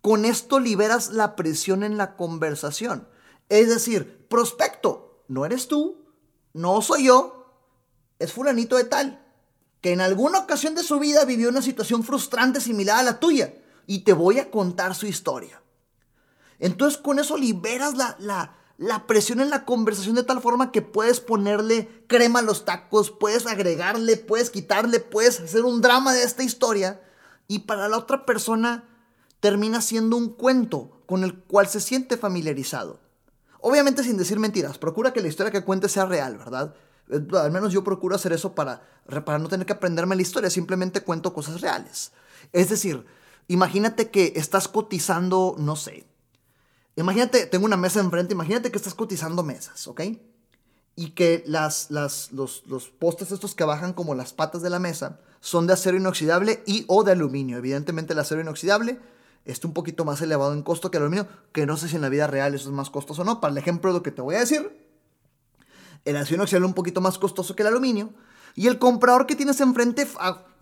Con 0.00 0.24
esto 0.24 0.58
liberas 0.58 1.10
la 1.10 1.36
presión 1.36 1.82
en 1.82 1.98
la 1.98 2.16
conversación. 2.16 3.06
Es 3.50 3.68
decir, 3.68 4.26
prospecto, 4.28 5.22
no 5.28 5.44
eres 5.44 5.68
tú, 5.68 6.06
no 6.54 6.80
soy 6.80 7.04
yo, 7.04 7.52
es 8.18 8.32
fulanito 8.32 8.76
de 8.76 8.84
tal, 8.84 9.22
que 9.82 9.92
en 9.92 10.00
alguna 10.00 10.38
ocasión 10.38 10.74
de 10.74 10.82
su 10.82 10.98
vida 10.98 11.26
vivió 11.26 11.50
una 11.50 11.60
situación 11.60 12.04
frustrante 12.04 12.58
similar 12.58 13.00
a 13.00 13.02
la 13.02 13.20
tuya. 13.20 13.54
y 13.86 14.00
te 14.00 14.12
voy 14.12 14.38
a 14.38 14.50
contar 14.50 14.94
su 14.94 15.06
historia. 15.06 15.62
Entonces 16.58 16.98
con 16.98 17.18
eso 17.18 17.36
liberas 17.36 17.96
la, 17.96 18.16
la, 18.18 18.56
la 18.78 19.08
presión 19.08 19.40
en 19.40 19.50
la 19.50 19.64
conversación 19.64 20.14
de 20.14 20.22
tal 20.22 20.40
forma 20.40 20.70
que 20.70 20.82
puedes 20.82 21.18
ponerle 21.20 22.04
crema 22.06 22.38
a 22.38 22.42
los 22.42 22.64
tacos, 22.64 23.10
puedes 23.10 23.46
agregarle, 23.46 24.16
puedes 24.16 24.50
quitarle, 24.50 25.00
puedes 25.00 25.40
hacer 25.40 25.64
un 25.64 25.82
drama 25.82 26.14
de 26.14 26.22
esta 26.22 26.44
historia 26.44 27.02
y 27.48 27.60
para 27.60 27.88
la 27.88 27.98
otra 27.98 28.24
persona 28.24 28.88
termina 29.40 29.82
siendo 29.82 30.16
un 30.16 30.32
cuento 30.32 31.02
con 31.06 31.24
el 31.24 31.34
cual 31.34 31.66
se 31.66 31.80
siente 31.80 32.16
familiarizado. 32.16 33.00
Obviamente 33.60 34.04
sin 34.04 34.16
decir 34.16 34.38
mentiras, 34.38 34.78
procura 34.78 35.12
que 35.12 35.22
la 35.22 35.28
historia 35.28 35.50
que 35.50 35.64
cuente 35.64 35.88
sea 35.88 36.06
real, 36.06 36.38
¿verdad? 36.38 36.74
Eh, 37.10 37.26
al 37.32 37.50
menos 37.50 37.72
yo 37.72 37.82
procuro 37.82 38.14
hacer 38.14 38.32
eso 38.32 38.54
para, 38.54 38.82
para 39.24 39.40
no 39.40 39.48
tener 39.48 39.66
que 39.66 39.72
aprenderme 39.72 40.14
la 40.14 40.22
historia, 40.22 40.50
simplemente 40.50 41.02
cuento 41.02 41.34
cosas 41.34 41.60
reales. 41.60 42.12
Es 42.52 42.68
decir, 42.68 43.04
imagínate 43.48 44.10
que 44.10 44.34
estás 44.36 44.68
cotizando, 44.68 45.56
no 45.58 45.74
sé, 45.74 46.06
Imagínate, 46.98 47.46
tengo 47.46 47.64
una 47.64 47.76
mesa 47.76 48.00
enfrente, 48.00 48.34
imagínate 48.34 48.72
que 48.72 48.76
estás 48.76 48.94
cotizando 48.94 49.44
mesas, 49.44 49.86
¿ok? 49.86 50.00
Y 50.96 51.10
que 51.10 51.44
las, 51.46 51.92
las, 51.92 52.32
los, 52.32 52.64
los 52.66 52.88
postes 52.88 53.30
estos 53.30 53.54
que 53.54 53.62
bajan 53.62 53.92
como 53.92 54.16
las 54.16 54.32
patas 54.32 54.62
de 54.62 54.70
la 54.70 54.80
mesa 54.80 55.20
son 55.40 55.68
de 55.68 55.74
acero 55.74 55.96
inoxidable 55.96 56.64
y 56.66 56.84
o 56.88 57.04
de 57.04 57.12
aluminio. 57.12 57.56
Evidentemente 57.56 58.14
el 58.14 58.18
acero 58.18 58.40
inoxidable 58.40 58.98
está 59.44 59.68
un 59.68 59.74
poquito 59.74 60.04
más 60.04 60.20
elevado 60.22 60.52
en 60.52 60.62
costo 60.62 60.90
que 60.90 60.96
el 60.96 61.04
aluminio, 61.04 61.28
que 61.52 61.66
no 61.66 61.76
sé 61.76 61.88
si 61.88 61.94
en 61.94 62.02
la 62.02 62.08
vida 62.08 62.26
real 62.26 62.56
eso 62.56 62.68
es 62.68 62.74
más 62.74 62.90
costoso 62.90 63.22
o 63.22 63.24
no. 63.24 63.40
Para 63.40 63.52
el 63.52 63.58
ejemplo 63.58 63.92
de 63.92 63.98
lo 63.98 64.02
que 64.02 64.10
te 64.10 64.20
voy 64.20 64.34
a 64.34 64.40
decir, 64.40 64.68
el 66.04 66.16
acero 66.16 66.34
inoxidable 66.34 66.66
es 66.66 66.70
un 66.70 66.74
poquito 66.74 67.00
más 67.00 67.16
costoso 67.16 67.54
que 67.54 67.62
el 67.62 67.68
aluminio. 67.68 68.10
Y 68.56 68.66
el 68.66 68.80
comprador 68.80 69.26
que 69.26 69.36
tienes 69.36 69.60
enfrente, 69.60 70.04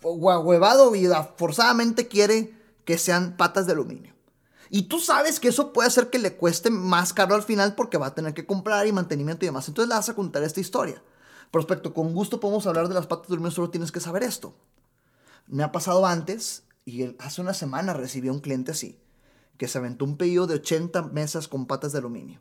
huevado 0.02 0.94
y 0.94 1.08
forzadamente 1.38 2.08
quiere 2.08 2.52
que 2.84 2.98
sean 2.98 3.38
patas 3.38 3.64
de 3.64 3.72
aluminio. 3.72 4.15
Y 4.70 4.82
tú 4.82 4.98
sabes 4.98 5.38
que 5.38 5.48
eso 5.48 5.72
puede 5.72 5.88
hacer 5.88 6.10
que 6.10 6.18
le 6.18 6.36
cueste 6.36 6.70
más 6.70 7.12
caro 7.12 7.34
al 7.34 7.42
final 7.42 7.74
porque 7.74 7.98
va 7.98 8.06
a 8.06 8.14
tener 8.14 8.34
que 8.34 8.46
comprar 8.46 8.86
y 8.86 8.92
mantenimiento 8.92 9.44
y 9.44 9.48
demás. 9.48 9.68
Entonces 9.68 9.88
le 9.88 9.94
vas 9.94 10.08
a 10.08 10.14
contar 10.14 10.42
esta 10.42 10.60
historia. 10.60 11.02
Prospecto, 11.50 11.94
con 11.94 12.12
gusto 12.12 12.40
podemos 12.40 12.66
hablar 12.66 12.88
de 12.88 12.94
las 12.94 13.06
patas 13.06 13.30
aluminio, 13.30 13.52
solo 13.52 13.70
tienes 13.70 13.92
que 13.92 14.00
saber 14.00 14.22
esto. 14.22 14.54
Me 15.46 15.62
ha 15.62 15.70
pasado 15.70 16.04
antes 16.06 16.64
y 16.84 17.14
hace 17.18 17.40
una 17.40 17.54
semana 17.54 17.92
recibí 17.92 18.28
a 18.28 18.32
un 18.32 18.40
cliente 18.40 18.72
así, 18.72 18.98
que 19.56 19.68
se 19.68 19.78
aventó 19.78 20.04
un 20.04 20.16
pedido 20.16 20.46
de 20.46 20.56
80 20.56 21.02
mesas 21.02 21.46
con 21.46 21.66
patas 21.66 21.92
de 21.92 21.98
aluminio. 21.98 22.40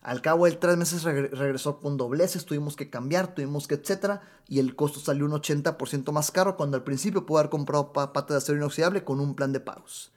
Al 0.00 0.20
cabo 0.20 0.46
de 0.46 0.52
tres 0.52 0.76
meses 0.76 1.04
regresó 1.04 1.78
con 1.78 1.96
dobleces, 1.96 2.44
tuvimos 2.44 2.74
que 2.74 2.90
cambiar, 2.90 3.34
tuvimos 3.34 3.68
que 3.68 3.74
etcétera, 3.74 4.22
y 4.48 4.58
el 4.58 4.74
costo 4.74 4.98
salió 4.98 5.26
un 5.26 5.32
80% 5.32 6.10
más 6.10 6.30
caro 6.32 6.56
cuando 6.56 6.76
al 6.76 6.82
principio 6.82 7.24
pudo 7.24 7.38
haber 7.38 7.50
comprado 7.50 7.92
patas 7.92 8.28
de 8.28 8.36
acero 8.36 8.58
inoxidable 8.58 9.04
con 9.04 9.20
un 9.20 9.36
plan 9.36 9.52
de 9.52 9.60
pagos 9.60 10.12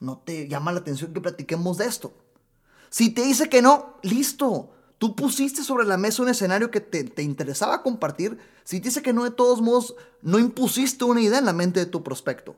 no 0.00 0.18
te 0.18 0.48
llama 0.48 0.72
la 0.72 0.80
atención 0.80 1.12
que 1.12 1.20
platiquemos 1.20 1.78
de 1.78 1.86
esto. 1.86 2.12
Si 2.90 3.10
te 3.10 3.22
dice 3.22 3.48
que 3.48 3.62
no, 3.62 3.98
listo. 4.02 4.70
Tú 4.98 5.14
pusiste 5.14 5.62
sobre 5.62 5.84
la 5.84 5.98
mesa 5.98 6.22
un 6.22 6.30
escenario 6.30 6.70
que 6.70 6.80
te, 6.80 7.22
interesaba 7.22 7.82
compartir. 7.82 8.38
Si 8.64 8.80
te 8.80 8.88
dice 8.88 9.02
que 9.02 9.12
no, 9.12 9.24
de 9.24 9.30
todos 9.30 9.60
modos, 9.60 9.94
no 10.22 10.38
impusiste 10.38 11.04
una 11.04 11.20
idea 11.20 11.38
en 11.38 11.44
la 11.44 11.52
mente 11.52 11.80
de 11.80 11.86
tu 11.86 12.02
prospecto. 12.02 12.56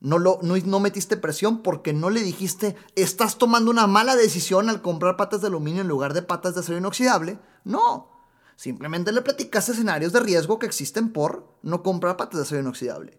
No, 0.00 0.18
lo, 0.18 0.38
no, 0.42 0.56
no 0.56 0.80
metiste 0.80 1.16
presión 1.16 1.62
porque 1.62 1.92
no 1.92 2.10
le 2.10 2.22
dijiste, 2.22 2.76
estás 2.94 3.38
tomando 3.38 3.70
una 3.70 3.86
mala 3.86 4.14
decisión 4.14 4.68
al 4.68 4.82
comprar 4.82 5.16
patas 5.16 5.40
de 5.40 5.48
aluminio 5.48 5.80
en 5.80 5.88
lugar 5.88 6.14
de 6.14 6.22
patas 6.22 6.54
de 6.54 6.60
acero 6.60 6.78
inoxidable. 6.78 7.38
No. 7.64 8.10
Simplemente 8.54 9.10
le 9.10 9.22
platicaste 9.22 9.72
escenarios 9.72 10.12
de 10.12 10.20
riesgo 10.20 10.60
que 10.60 10.66
existen 10.66 11.12
por 11.12 11.56
no 11.62 11.82
comprar 11.82 12.16
patas 12.16 12.36
de 12.36 12.42
acero 12.42 12.60
inoxidable. 12.60 13.18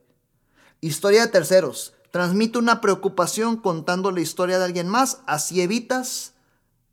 Historia 0.79 1.25
de 1.25 1.31
terceros. 1.31 1.93
Transmite 2.15 2.60
una 2.60 2.79
preocupación 2.79 3.57
contando 3.57 4.10
la 4.10 4.22
historia 4.22 4.57
de 4.57 4.63
alguien 4.63 4.88
más, 4.88 5.19
así 5.25 5.60
evitas 5.60 6.31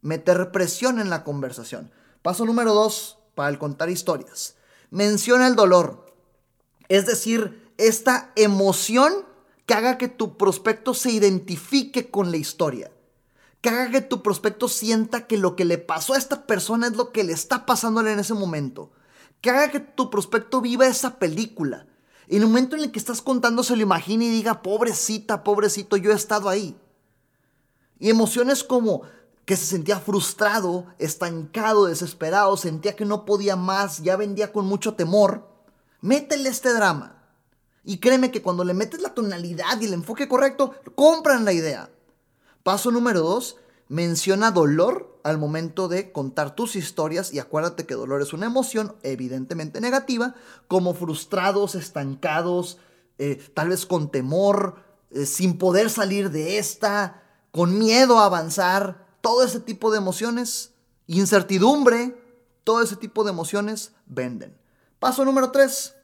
meter 0.01 0.51
presión 0.51 0.99
en 0.99 1.11
la 1.11 1.23
conversación. 1.23 1.93
Paso 2.23 2.45
número 2.45 2.75
dos, 2.75 3.19
para 3.37 3.49
el 3.49 3.57
contar 3.57 3.89
historias. 3.89 4.57
Menciona 4.91 5.47
el 5.47 5.55
dolor. 5.55 6.13
Es 6.89 7.07
decir, 7.07 7.73
esta 7.79 8.33
emoción 8.35 9.13
que 9.65 9.75
haga 9.75 9.97
que 9.97 10.09
tu 10.09 10.37
prospecto 10.37 10.93
se 10.93 11.13
identifique 11.13 12.11
con 12.11 12.33
la 12.33 12.39
historia. 12.39 12.91
Que 13.61 13.69
haga 13.69 13.93
que 13.93 14.01
tu 14.01 14.25
prospecto 14.25 14.67
sienta 14.67 15.29
que 15.29 15.39
lo 15.39 15.55
que 15.55 15.65
le 15.65 15.79
pasó 15.79 16.15
a 16.15 16.19
esta 16.19 16.49
persona 16.49 16.89
es 16.89 16.97
lo 16.97 17.13
que 17.13 17.23
le 17.23 17.33
está 17.33 17.65
pasándole 17.65 18.11
en 18.13 18.19
ese 18.19 18.35
momento. 18.35 18.91
Que 19.41 19.51
haga 19.51 19.71
que 19.71 19.79
tu 19.79 20.11
prospecto 20.11 20.61
viva 20.61 20.89
esa 20.89 21.21
película. 21.21 21.87
En 22.29 22.43
el 22.43 22.49
momento 22.49 22.77
en 22.77 22.83
el 22.83 22.93
que 22.93 22.99
estás 22.99 23.21
contando 23.21 23.63
se 23.63 23.77
lo 23.77 23.83
imagine 23.83 24.27
y 24.27 24.31
diga, 24.31 24.63
pobrecita, 24.63 25.45
pobrecito, 25.45 25.97
yo 25.97 26.13
he 26.13 26.15
estado 26.15 26.49
ahí. 26.49 26.77
Y 27.99 28.11
emociones 28.11 28.65
como 28.65 29.03
que 29.45 29.57
se 29.57 29.67
sentía 29.67 29.99
frustrado, 29.99 30.87
estancado, 30.99 31.87
desesperado, 31.87 32.57
sentía 32.57 32.97
que 32.97 33.05
no 33.05 33.25
podía 33.25 33.57
más, 33.57 34.03
ya 34.03 34.17
vendía 34.17 34.53
con 34.53 34.67
mucho 34.67 34.95
temor. 34.95 35.49
Métele 36.01 36.49
este 36.49 36.73
drama. 36.73 37.23
Y 37.85 37.99
créeme 37.99 38.31
que 38.31 38.43
cuando 38.43 38.65
le 38.65 38.75
metes 38.75 39.01
la 39.01 39.15
tonalidad 39.15 39.81
y 39.81 39.87
el 39.87 39.95
enfoque 39.95 40.29
correcto, 40.29 40.75
compran 40.95 41.45
la 41.45 41.53
idea. 41.53 41.91
Paso 42.63 42.93
número 42.93 43.21
dos, 43.21 43.57
menciona 43.89 44.53
dolor 44.53 45.12
al 45.23 45.39
momento 45.39 45.89
de 45.89 46.13
contar 46.13 46.55
tus 46.55 46.77
historias 46.77 47.33
y 47.33 47.39
acuérdate 47.39 47.87
que 47.87 47.95
dolor 47.95 48.23
es 48.23 48.33
una 48.33 48.47
emoción 48.47 48.97
evidentemente 49.03 49.81
negativa, 49.81 50.35
como 50.69 50.95
frustrados, 50.95 51.75
estancados, 51.75 52.79
eh, 53.19 53.43
tal 53.55 53.69
vez 53.69 53.87
con 53.87 54.11
temor, 54.11 54.77
eh, 55.11 55.27
sin 55.27 55.59
poder 55.59 55.91
salir 55.91 56.31
de 56.31 56.59
esta, 56.59 57.23
con 57.51 57.79
miedo 57.79 58.19
a 58.19 58.27
avanzar, 58.27 59.07
todo 59.21 59.45
ese 59.45 59.61
tipo 59.61 59.91
de 59.91 59.99
emociones, 59.99 60.73
incertidumbre, 61.07 62.21
todo 62.65 62.83
ese 62.83 62.97
tipo 62.97 63.25
de 63.25 63.31
emociones 63.31 63.93
venden. 64.07 64.57
Paso 64.99 65.25
número 65.25 65.51
3. 65.51 65.95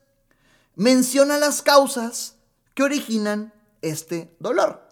Menciona 0.76 1.38
las 1.38 1.62
causas 1.62 2.36
que 2.74 2.82
originan 2.82 3.52
este 3.82 4.36
dolor. 4.38 4.87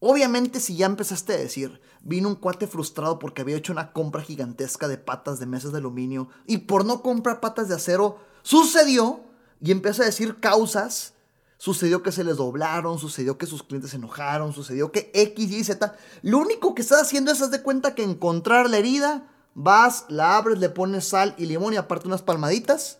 Obviamente 0.00 0.60
si 0.60 0.76
ya 0.76 0.86
empezaste 0.86 1.34
a 1.34 1.36
decir, 1.36 1.78
vino 2.00 2.28
un 2.28 2.34
cuate 2.34 2.66
frustrado 2.66 3.18
porque 3.18 3.42
había 3.42 3.56
hecho 3.56 3.72
una 3.72 3.92
compra 3.92 4.22
gigantesca 4.22 4.88
de 4.88 4.96
patas 4.96 5.38
de 5.38 5.46
mesas 5.46 5.72
de 5.72 5.78
aluminio 5.78 6.28
y 6.46 6.58
por 6.58 6.86
no 6.86 7.02
comprar 7.02 7.40
patas 7.40 7.68
de 7.68 7.74
acero, 7.74 8.18
sucedió 8.42 9.20
y 9.60 9.70
empieza 9.70 10.02
a 10.02 10.06
decir 10.06 10.40
causas. 10.40 11.12
Sucedió 11.58 12.02
que 12.02 12.12
se 12.12 12.24
les 12.24 12.38
doblaron, 12.38 12.98
sucedió 12.98 13.36
que 13.36 13.44
sus 13.44 13.62
clientes 13.62 13.90
se 13.90 13.98
enojaron, 13.98 14.54
sucedió 14.54 14.90
que 14.90 15.10
X, 15.12 15.50
Y, 15.50 15.62
Z. 15.62 15.94
Lo 16.22 16.38
único 16.38 16.74
que 16.74 16.80
estás 16.80 17.02
haciendo 17.02 17.30
es 17.30 17.42
haz 17.42 17.50
de 17.50 17.60
cuenta 17.60 17.94
que 17.94 18.02
encontrar 18.02 18.70
la 18.70 18.78
herida, 18.78 19.28
vas, 19.54 20.06
la 20.08 20.38
abres, 20.38 20.58
le 20.58 20.70
pones 20.70 21.08
sal 21.08 21.34
y 21.36 21.44
limón 21.44 21.74
y 21.74 21.76
aparte 21.76 22.08
unas 22.08 22.22
palmaditas 22.22 22.96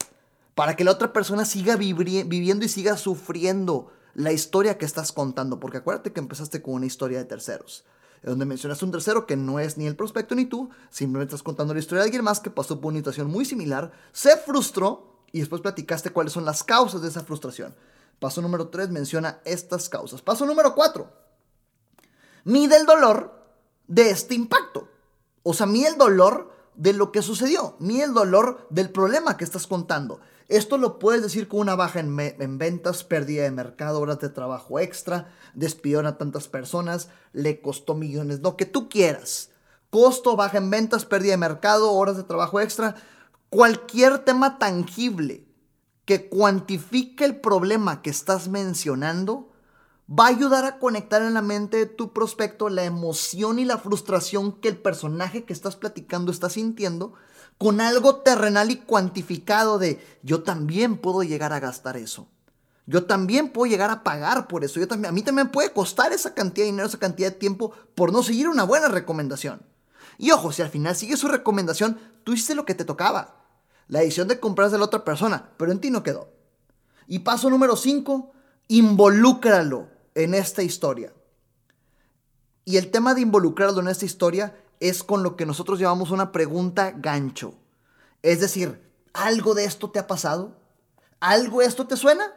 para 0.54 0.76
que 0.76 0.84
la 0.84 0.90
otra 0.90 1.14
persona 1.14 1.46
siga 1.46 1.76
viviendo 1.76 2.66
y 2.66 2.68
siga 2.68 2.98
sufriendo 2.98 3.90
la 4.14 4.32
historia 4.32 4.78
que 4.78 4.84
estás 4.84 5.12
contando. 5.12 5.60
Porque 5.60 5.78
acuérdate 5.78 6.12
que 6.12 6.20
empezaste 6.20 6.62
con 6.62 6.74
una 6.74 6.86
historia 6.86 7.18
de 7.18 7.24
terceros 7.24 7.84
donde 8.22 8.44
mencionas 8.44 8.82
un 8.82 8.90
tercero 8.90 9.26
que 9.26 9.36
no 9.36 9.60
es 9.60 9.78
ni 9.78 9.86
el 9.86 9.96
prospecto 9.96 10.34
ni 10.34 10.44
tú, 10.44 10.68
simplemente 10.90 11.34
estás 11.34 11.42
contando 11.42 11.72
la 11.72 11.80
historia 11.80 12.02
de 12.02 12.08
alguien 12.08 12.24
más 12.24 12.40
que 12.40 12.50
pasó 12.50 12.80
por 12.80 12.90
una 12.90 12.98
situación 12.98 13.30
muy 13.30 13.44
similar, 13.44 13.92
se 14.12 14.36
frustró 14.36 15.24
y 15.32 15.40
después 15.40 15.62
platicaste 15.62 16.10
cuáles 16.10 16.32
son 16.32 16.44
las 16.44 16.62
causas 16.62 17.00
de 17.02 17.08
esa 17.08 17.22
frustración. 17.22 17.74
Paso 18.18 18.42
número 18.42 18.68
3 18.68 18.90
menciona 18.90 19.40
estas 19.44 19.88
causas. 19.88 20.20
Paso 20.20 20.44
número 20.44 20.74
4. 20.74 21.10
Mide 22.44 22.76
el 22.76 22.84
dolor 22.84 23.32
de 23.86 24.10
este 24.10 24.34
impacto. 24.34 24.88
O 25.42 25.54
sea, 25.54 25.66
mide 25.66 25.88
el 25.88 25.96
dolor 25.96 26.52
de 26.74 26.92
lo 26.92 27.12
que 27.12 27.22
sucedió, 27.22 27.76
mide 27.78 28.04
el 28.04 28.14
dolor 28.14 28.66
del 28.70 28.90
problema 28.90 29.36
que 29.36 29.44
estás 29.44 29.66
contando. 29.66 30.20
Esto 30.50 30.78
lo 30.78 30.98
puedes 30.98 31.22
decir 31.22 31.46
con 31.46 31.60
una 31.60 31.76
baja 31.76 32.00
en, 32.00 32.58
ventas, 32.58 33.04
pérdida 33.04 33.44
de 33.44 33.52
mercado, 33.52 34.00
horas 34.00 34.18
de 34.18 34.30
trabajo 34.30 34.80
extra, 34.80 35.32
despidieron 35.54 36.06
a 36.06 36.18
tantas 36.18 36.48
personas, 36.48 37.08
le 37.32 37.60
costó 37.60 37.94
millones, 37.94 38.40
lo 38.40 38.56
que 38.56 38.66
tú 38.66 38.88
quieras. 38.88 39.50
Costo, 39.90 40.34
baja 40.34 40.58
en 40.58 40.68
ventas, 40.68 41.04
pérdida 41.04 41.34
de 41.34 41.36
mercado, 41.36 41.92
horas 41.92 42.16
de 42.16 42.24
trabajo 42.24 42.58
extra, 42.58 42.96
cualquier 43.48 44.18
tema 44.18 44.58
tangible 44.58 45.46
que 46.04 46.28
cuantifique 46.28 47.24
el 47.24 47.40
problema 47.40 48.02
que 48.02 48.10
estás 48.10 48.48
mencionando 48.48 49.49
va 50.10 50.24
a 50.26 50.28
ayudar 50.28 50.64
a 50.64 50.78
conectar 50.78 51.22
en 51.22 51.34
la 51.34 51.42
mente 51.42 51.76
de 51.76 51.86
tu 51.86 52.12
prospecto 52.12 52.68
la 52.68 52.84
emoción 52.84 53.58
y 53.58 53.64
la 53.64 53.78
frustración 53.78 54.52
que 54.52 54.68
el 54.68 54.76
personaje 54.76 55.44
que 55.44 55.52
estás 55.52 55.76
platicando 55.76 56.32
está 56.32 56.50
sintiendo 56.50 57.14
con 57.58 57.80
algo 57.80 58.16
terrenal 58.16 58.70
y 58.70 58.76
cuantificado 58.76 59.78
de 59.78 60.04
yo 60.22 60.42
también 60.42 60.96
puedo 60.96 61.22
llegar 61.22 61.52
a 61.52 61.60
gastar 61.60 61.96
eso. 61.96 62.26
Yo 62.86 63.04
también 63.04 63.50
puedo 63.50 63.70
llegar 63.70 63.90
a 63.90 64.02
pagar 64.02 64.48
por 64.48 64.64
eso. 64.64 64.80
Yo 64.80 64.88
también, 64.88 65.10
a 65.10 65.12
mí 65.12 65.22
también 65.22 65.50
puede 65.50 65.72
costar 65.72 66.12
esa 66.12 66.34
cantidad 66.34 66.64
de 66.64 66.72
dinero, 66.72 66.88
esa 66.88 66.98
cantidad 66.98 67.30
de 67.30 67.38
tiempo 67.38 67.72
por 67.94 68.12
no 68.12 68.24
seguir 68.24 68.48
una 68.48 68.64
buena 68.64 68.88
recomendación. 68.88 69.62
Y 70.18 70.32
ojo, 70.32 70.50
si 70.50 70.62
al 70.62 70.70
final 70.70 70.96
sigues 70.96 71.20
su 71.20 71.28
recomendación, 71.28 72.00
tú 72.24 72.32
hiciste 72.32 72.56
lo 72.56 72.64
que 72.64 72.74
te 72.74 72.84
tocaba. 72.84 73.44
La 73.86 74.00
decisión 74.00 74.26
de 74.26 74.40
comprar 74.40 74.70
de 74.70 74.78
la 74.78 74.86
otra 74.86 75.04
persona, 75.04 75.50
pero 75.56 75.70
en 75.70 75.80
ti 75.80 75.90
no 75.90 76.02
quedó. 76.02 76.32
Y 77.06 77.20
paso 77.20 77.48
número 77.48 77.76
5, 77.76 78.32
involúcralo 78.68 79.99
en 80.14 80.34
esta 80.34 80.62
historia. 80.62 81.12
Y 82.64 82.76
el 82.76 82.90
tema 82.90 83.14
de 83.14 83.22
involucrarlo 83.22 83.80
en 83.80 83.88
esta 83.88 84.04
historia 84.04 84.56
es 84.80 85.02
con 85.02 85.22
lo 85.22 85.36
que 85.36 85.46
nosotros 85.46 85.78
llamamos 85.78 86.10
una 86.10 86.32
pregunta 86.32 86.92
gancho. 86.92 87.54
Es 88.22 88.40
decir, 88.40 88.80
¿algo 89.12 89.54
de 89.54 89.64
esto 89.64 89.90
te 89.90 89.98
ha 89.98 90.06
pasado? 90.06 90.56
¿Algo 91.20 91.60
de 91.60 91.66
esto 91.66 91.86
te 91.86 91.96
suena? 91.96 92.32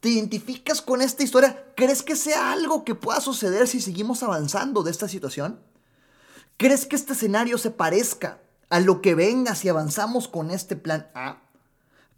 ¿Te 0.00 0.10
identificas 0.10 0.80
con 0.80 1.02
esta 1.02 1.22
historia? 1.22 1.72
¿Crees 1.76 2.02
que 2.02 2.16
sea 2.16 2.52
algo 2.52 2.84
que 2.84 2.94
pueda 2.94 3.20
suceder 3.20 3.66
si 3.66 3.80
seguimos 3.80 4.22
avanzando 4.22 4.82
de 4.82 4.90
esta 4.90 5.08
situación? 5.08 5.60
¿Crees 6.56 6.86
que 6.86 6.96
este 6.96 7.12
escenario 7.12 7.58
se 7.58 7.70
parezca 7.70 8.40
a 8.70 8.80
lo 8.80 9.00
que 9.00 9.14
venga 9.14 9.54
si 9.54 9.68
avanzamos 9.68 10.28
con 10.28 10.50
este 10.50 10.76
plan 10.76 11.08
A? 11.14 11.42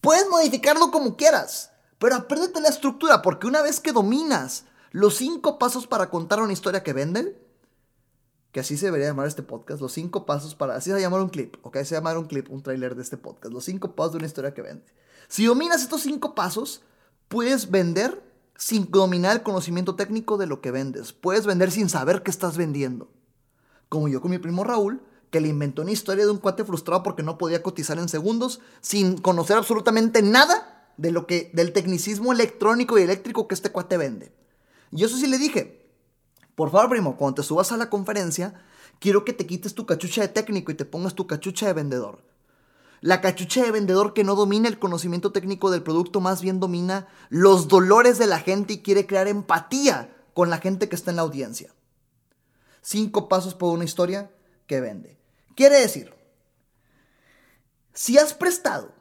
Puedes 0.00 0.28
modificarlo 0.28 0.90
como 0.90 1.16
quieras, 1.16 1.70
pero 1.98 2.16
apréndete 2.16 2.60
la 2.60 2.68
estructura 2.68 3.20
porque 3.22 3.46
una 3.46 3.60
vez 3.60 3.80
que 3.80 3.92
dominas 3.92 4.64
los 4.90 5.16
cinco 5.16 5.58
pasos 5.58 5.86
para 5.86 6.10
contar 6.10 6.40
una 6.40 6.52
historia 6.52 6.82
que 6.82 6.92
venden, 6.92 7.36
que 8.52 8.60
así 8.60 8.76
se 8.76 8.86
debería 8.86 9.08
llamar 9.08 9.26
este 9.26 9.42
podcast, 9.42 9.80
los 9.80 9.92
cinco 9.92 10.26
pasos 10.26 10.54
para, 10.54 10.74
así 10.74 10.86
se 10.86 10.92
va 10.92 10.98
a 10.98 11.00
llamar 11.00 11.20
un 11.20 11.28
clip, 11.28 11.56
ok, 11.62 11.76
se 11.84 11.94
va 11.94 11.98
a 11.98 12.00
llamar 12.00 12.18
un 12.18 12.26
clip, 12.26 12.50
un 12.50 12.62
tráiler 12.62 12.96
de 12.96 13.02
este 13.02 13.16
podcast, 13.16 13.52
los 13.52 13.64
cinco 13.64 13.94
pasos 13.94 14.12
de 14.12 14.18
una 14.18 14.26
historia 14.26 14.54
que 14.54 14.62
vende. 14.62 14.84
Si 15.28 15.44
dominas 15.46 15.82
estos 15.82 16.02
cinco 16.02 16.34
pasos, 16.34 16.82
puedes 17.28 17.70
vender 17.70 18.20
sin 18.56 18.90
dominar 18.90 19.36
el 19.36 19.42
conocimiento 19.42 19.94
técnico 19.94 20.36
de 20.36 20.46
lo 20.46 20.60
que 20.60 20.70
vendes. 20.70 21.12
Puedes 21.12 21.46
vender 21.46 21.70
sin 21.70 21.88
saber 21.88 22.22
qué 22.22 22.30
estás 22.30 22.58
vendiendo. 22.58 23.08
Como 23.88 24.08
yo 24.08 24.20
con 24.20 24.30
mi 24.30 24.38
primo 24.38 24.64
Raúl, 24.64 25.00
que 25.30 25.40
le 25.40 25.48
inventó 25.48 25.82
una 25.82 25.92
historia 25.92 26.24
de 26.24 26.30
un 26.30 26.38
cuate 26.38 26.64
frustrado 26.64 27.02
porque 27.02 27.22
no 27.22 27.38
podía 27.38 27.62
cotizar 27.62 27.98
en 27.98 28.08
segundos, 28.08 28.60
sin 28.80 29.16
conocer 29.16 29.56
absolutamente 29.56 30.20
nada 30.20 30.92
de 30.96 31.10
lo 31.10 31.26
que, 31.26 31.50
del 31.54 31.72
tecnicismo 31.72 32.32
electrónico 32.32 32.98
y 32.98 33.02
eléctrico 33.02 33.48
que 33.48 33.54
este 33.54 33.70
cuate 33.70 33.96
vende. 33.96 34.32
Y 34.92 35.04
eso 35.04 35.16
sí 35.16 35.26
le 35.26 35.38
dije, 35.38 35.80
por 36.54 36.70
favor, 36.70 36.90
primo, 36.90 37.16
cuando 37.16 37.36
te 37.36 37.42
subas 37.42 37.72
a 37.72 37.76
la 37.76 37.90
conferencia, 37.90 38.54
quiero 38.98 39.24
que 39.24 39.32
te 39.32 39.46
quites 39.46 39.74
tu 39.74 39.86
cachucha 39.86 40.22
de 40.22 40.28
técnico 40.28 40.72
y 40.72 40.74
te 40.74 40.84
pongas 40.84 41.14
tu 41.14 41.26
cachucha 41.26 41.66
de 41.66 41.72
vendedor. 41.72 42.22
La 43.00 43.20
cachucha 43.20 43.62
de 43.64 43.70
vendedor 43.70 44.12
que 44.12 44.24
no 44.24 44.34
domina 44.34 44.68
el 44.68 44.78
conocimiento 44.78 45.32
técnico 45.32 45.70
del 45.70 45.82
producto, 45.82 46.20
más 46.20 46.42
bien 46.42 46.60
domina 46.60 47.08
los 47.30 47.68
dolores 47.68 48.18
de 48.18 48.26
la 48.26 48.40
gente 48.40 48.74
y 48.74 48.82
quiere 48.82 49.06
crear 49.06 49.26
empatía 49.26 50.14
con 50.34 50.50
la 50.50 50.58
gente 50.58 50.88
que 50.88 50.96
está 50.96 51.10
en 51.10 51.16
la 51.16 51.22
audiencia. 51.22 51.72
Cinco 52.82 53.28
pasos 53.28 53.54
por 53.54 53.72
una 53.72 53.84
historia 53.84 54.30
que 54.66 54.80
vende. 54.80 55.18
Quiere 55.54 55.80
decir, 55.80 56.14
si 57.94 58.18
has 58.18 58.34
prestado 58.34 58.92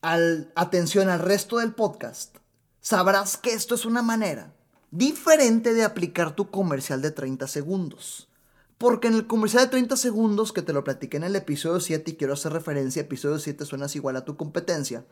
atención 0.00 1.08
al 1.08 1.20
resto 1.20 1.58
del 1.58 1.74
podcast, 1.74 2.36
sabrás 2.80 3.36
que 3.36 3.52
esto 3.54 3.74
es 3.74 3.84
una 3.84 4.02
manera 4.02 4.53
diferente 4.94 5.74
de 5.74 5.82
aplicar 5.82 6.36
tu 6.36 6.50
comercial 6.50 7.02
de 7.02 7.10
30 7.10 7.48
segundos. 7.48 8.28
Porque 8.78 9.08
en 9.08 9.14
el 9.14 9.26
comercial 9.26 9.64
de 9.64 9.70
30 9.70 9.96
segundos, 9.96 10.52
que 10.52 10.62
te 10.62 10.72
lo 10.72 10.84
platiqué 10.84 11.16
en 11.16 11.24
el 11.24 11.34
episodio 11.34 11.80
7 11.80 12.12
y 12.12 12.14
quiero 12.14 12.34
hacer 12.34 12.52
referencia, 12.52 13.02
episodio 13.02 13.40
7 13.40 13.64
suenas 13.64 13.96
igual 13.96 14.16
a 14.16 14.24
tu 14.24 14.36
competencia, 14.36 15.04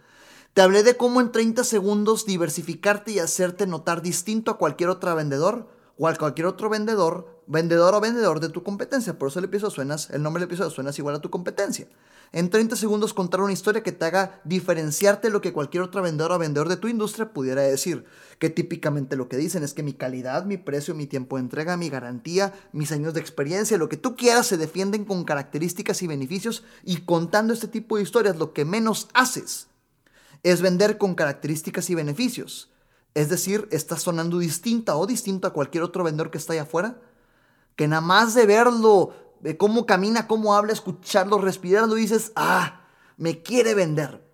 te 0.55 0.63
hablé 0.63 0.85
de 0.85 0.97
cómo 0.97 1.21
en 1.21 1.33
30 1.33 1.65
segundos 1.65 2.27
diversificarte 2.27 3.11
y 3.11 3.19
hacerte 3.19 3.67
notar 3.67 4.03
distinto 4.03 4.53
a 4.53 4.59
cualquier 4.59 4.89
otro 4.89 5.17
vendedor 5.17 5.69
o 6.03 6.09
a 6.09 6.17
cualquier 6.17 6.49
otro 6.49 6.69
vendedor, 6.69 7.45
vendedor 7.47 7.95
o 7.95 8.01
vendedor 8.01 8.41
de 8.41 8.49
tu 8.49 8.65
competencia. 8.65 9.17
Por 9.17 9.29
eso 9.29 9.39
el 9.39 9.45
episodio 9.45 9.71
suenas, 9.71 10.11
el 10.11 10.21
nombre 10.21 10.41
del 10.41 10.49
episodio 10.49 10.69
suenas 10.73 10.99
igual 10.99 11.15
a 11.15 11.21
tu 11.21 11.31
competencia. 11.31 11.87
En 12.33 12.51
30 12.51 12.75
segundos 12.75 13.15
contar 13.15 13.41
una 13.41 13.53
historia 13.53 13.85
que 13.85 13.93
te 13.93 14.05
haga 14.07 14.41
diferenciarte 14.43 15.29
de 15.29 15.33
lo 15.33 15.41
que 15.41 15.53
cualquier 15.53 15.85
otro 15.85 16.03
vendedor 16.03 16.33
o 16.33 16.41
vendedor 16.41 16.69
de 16.69 16.77
tu 16.77 16.89
industria 16.89 17.33
pudiera 17.33 17.63
decir 17.63 18.05
que 18.41 18.51
típicamente 18.51 19.15
lo 19.15 19.29
que 19.29 19.37
dicen 19.37 19.63
es 19.63 19.75
que 19.75 19.85
mi 19.85 19.93
calidad, 19.93 20.45
mi 20.45 20.57
precio, 20.57 20.93
mi 20.97 21.07
tiempo 21.07 21.37
de 21.37 21.43
entrega, 21.43 21.77
mi 21.77 21.89
garantía, 21.89 22.53
mis 22.73 22.91
años 22.91 23.15
de 23.15 23.21
experiencia, 23.21 23.79
lo 23.79 23.89
que 23.89 23.97
tú 23.97 24.17
quieras, 24.17 24.49
se 24.49 24.57
defienden 24.57 25.05
con 25.05 25.23
características 25.23 26.03
y 26.03 26.09
beneficios 26.09 26.65
y 26.83 27.03
contando 27.03 27.53
este 27.53 27.69
tipo 27.69 27.97
de 27.97 28.03
historias 28.03 28.35
lo 28.39 28.53
que 28.53 28.65
menos 28.65 29.09
haces 29.15 29.69
es 30.43 30.63
vender 30.63 30.99
con 30.99 31.15
características 31.15 31.91
y 31.91 31.95
beneficios. 31.95 32.72
Es 33.15 33.29
decir, 33.29 33.69
estás 33.71 34.03
sonando 34.03 34.39
distinta 34.39 34.97
o 34.97 35.07
distinto 35.07 35.47
a 35.47 35.53
cualquier 35.53 35.83
otro 35.85 36.05
vendedor 36.05 36.31
que 36.31 36.39
está 36.39 36.53
allá 36.55 36.63
afuera, 36.63 36.99
que 37.77 37.89
nada 37.89 38.01
más 38.01 38.35
de 38.35 38.47
verlo, 38.47 39.15
de 39.41 39.57
cómo 39.57 39.87
camina, 39.87 40.27
cómo 40.27 40.55
habla, 40.55 40.73
escucharlo, 40.73 41.39
respirarlo, 41.39 41.95
dices, 41.95 42.33
ah, 42.37 42.83
me 43.17 43.43
quiere 43.43 43.75
vender. 43.75 44.27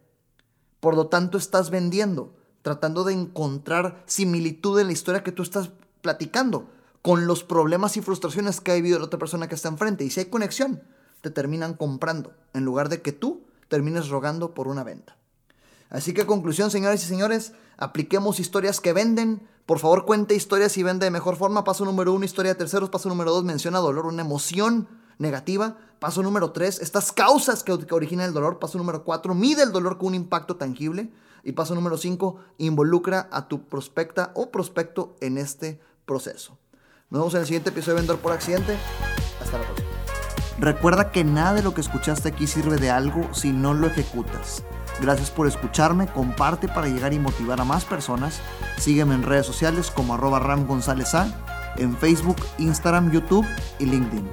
Por 0.80 0.94
lo 0.94 1.08
tanto, 1.08 1.38
estás 1.38 1.70
vendiendo 1.70 2.38
tratando 2.68 3.04
de 3.04 3.14
encontrar 3.14 4.02
similitud 4.06 4.78
en 4.78 4.88
la 4.88 4.92
historia 4.92 5.22
que 5.22 5.32
tú 5.32 5.42
estás 5.42 5.70
platicando 6.02 6.68
con 7.02 7.26
los 7.26 7.42
problemas 7.42 7.96
y 7.96 8.02
frustraciones 8.02 8.60
que 8.60 8.72
ha 8.72 8.74
vivido 8.74 8.98
la 8.98 9.06
otra 9.06 9.18
persona 9.18 9.48
que 9.48 9.54
está 9.54 9.68
enfrente. 9.68 10.04
Y 10.04 10.10
si 10.10 10.20
hay 10.20 10.26
conexión, 10.26 10.82
te 11.22 11.30
terminan 11.30 11.74
comprando, 11.74 12.34
en 12.52 12.66
lugar 12.66 12.88
de 12.88 13.00
que 13.00 13.12
tú 13.12 13.42
termines 13.68 14.08
rogando 14.08 14.52
por 14.52 14.68
una 14.68 14.84
venta. 14.84 15.16
Así 15.90 16.12
que 16.12 16.26
conclusión, 16.26 16.70
señores 16.70 17.02
y 17.04 17.06
señores, 17.06 17.52
apliquemos 17.76 18.40
historias 18.40 18.80
que 18.80 18.92
venden. 18.92 19.46
Por 19.66 19.78
favor, 19.78 20.04
cuente 20.04 20.34
historias 20.34 20.76
y 20.76 20.82
vende 20.82 21.06
de 21.06 21.10
mejor 21.10 21.36
forma. 21.36 21.64
Paso 21.64 21.84
número 21.84 22.12
uno, 22.12 22.24
historia 22.24 22.52
de 22.52 22.58
terceros. 22.58 22.90
Paso 22.90 23.08
número 23.08 23.32
dos, 23.32 23.44
menciona 23.44 23.78
dolor, 23.78 24.06
una 24.06 24.22
emoción 24.22 24.88
negativa. 25.18 25.76
Paso 25.98 26.22
número 26.22 26.52
tres, 26.52 26.80
estas 26.80 27.10
causas 27.10 27.62
que, 27.62 27.72
originan 27.72 28.28
el 28.28 28.34
dolor. 28.34 28.58
Paso 28.58 28.78
número 28.78 29.04
cuatro, 29.04 29.34
mide 29.34 29.62
el 29.62 29.72
dolor 29.72 29.98
con 29.98 30.08
un 30.08 30.14
impacto 30.14 30.56
tangible. 30.56 31.10
Y 31.44 31.52
paso 31.52 31.74
número 31.74 31.96
5, 31.96 32.36
involucra 32.58 33.28
a 33.30 33.48
tu 33.48 33.62
prospecta 33.68 34.32
o 34.34 34.50
prospecto 34.50 35.16
en 35.20 35.38
este 35.38 35.80
proceso. 36.04 36.58
Nos 37.10 37.20
vemos 37.20 37.34
en 37.34 37.40
el 37.40 37.46
siguiente 37.46 37.70
episodio 37.70 37.94
de 37.94 38.00
Vendedor 38.00 38.20
por 38.20 38.32
Accidente. 38.32 38.76
Hasta 39.40 39.56
la 39.56 39.64
próxima. 39.64 39.88
Recuerda 40.58 41.12
que 41.12 41.24
nada 41.24 41.54
de 41.54 41.62
lo 41.62 41.72
que 41.72 41.80
escuchaste 41.80 42.28
aquí 42.28 42.46
sirve 42.46 42.76
de 42.76 42.90
algo 42.90 43.32
si 43.32 43.52
no 43.52 43.72
lo 43.72 43.86
ejecutas. 43.86 44.64
Gracias 45.00 45.30
por 45.30 45.46
escucharme, 45.46 46.08
comparte 46.08 46.68
para 46.68 46.88
llegar 46.88 47.12
y 47.12 47.18
motivar 47.18 47.60
a 47.60 47.64
más 47.64 47.84
personas. 47.84 48.40
Sígueme 48.78 49.14
en 49.14 49.22
redes 49.22 49.46
sociales 49.46 49.90
como 49.90 50.14
arroba 50.14 50.40
Ram 50.40 50.66
González 50.66 51.14
A, 51.14 51.28
en 51.76 51.96
Facebook, 51.96 52.36
Instagram, 52.58 53.12
YouTube 53.12 53.46
y 53.78 53.86
LinkedIn. 53.86 54.28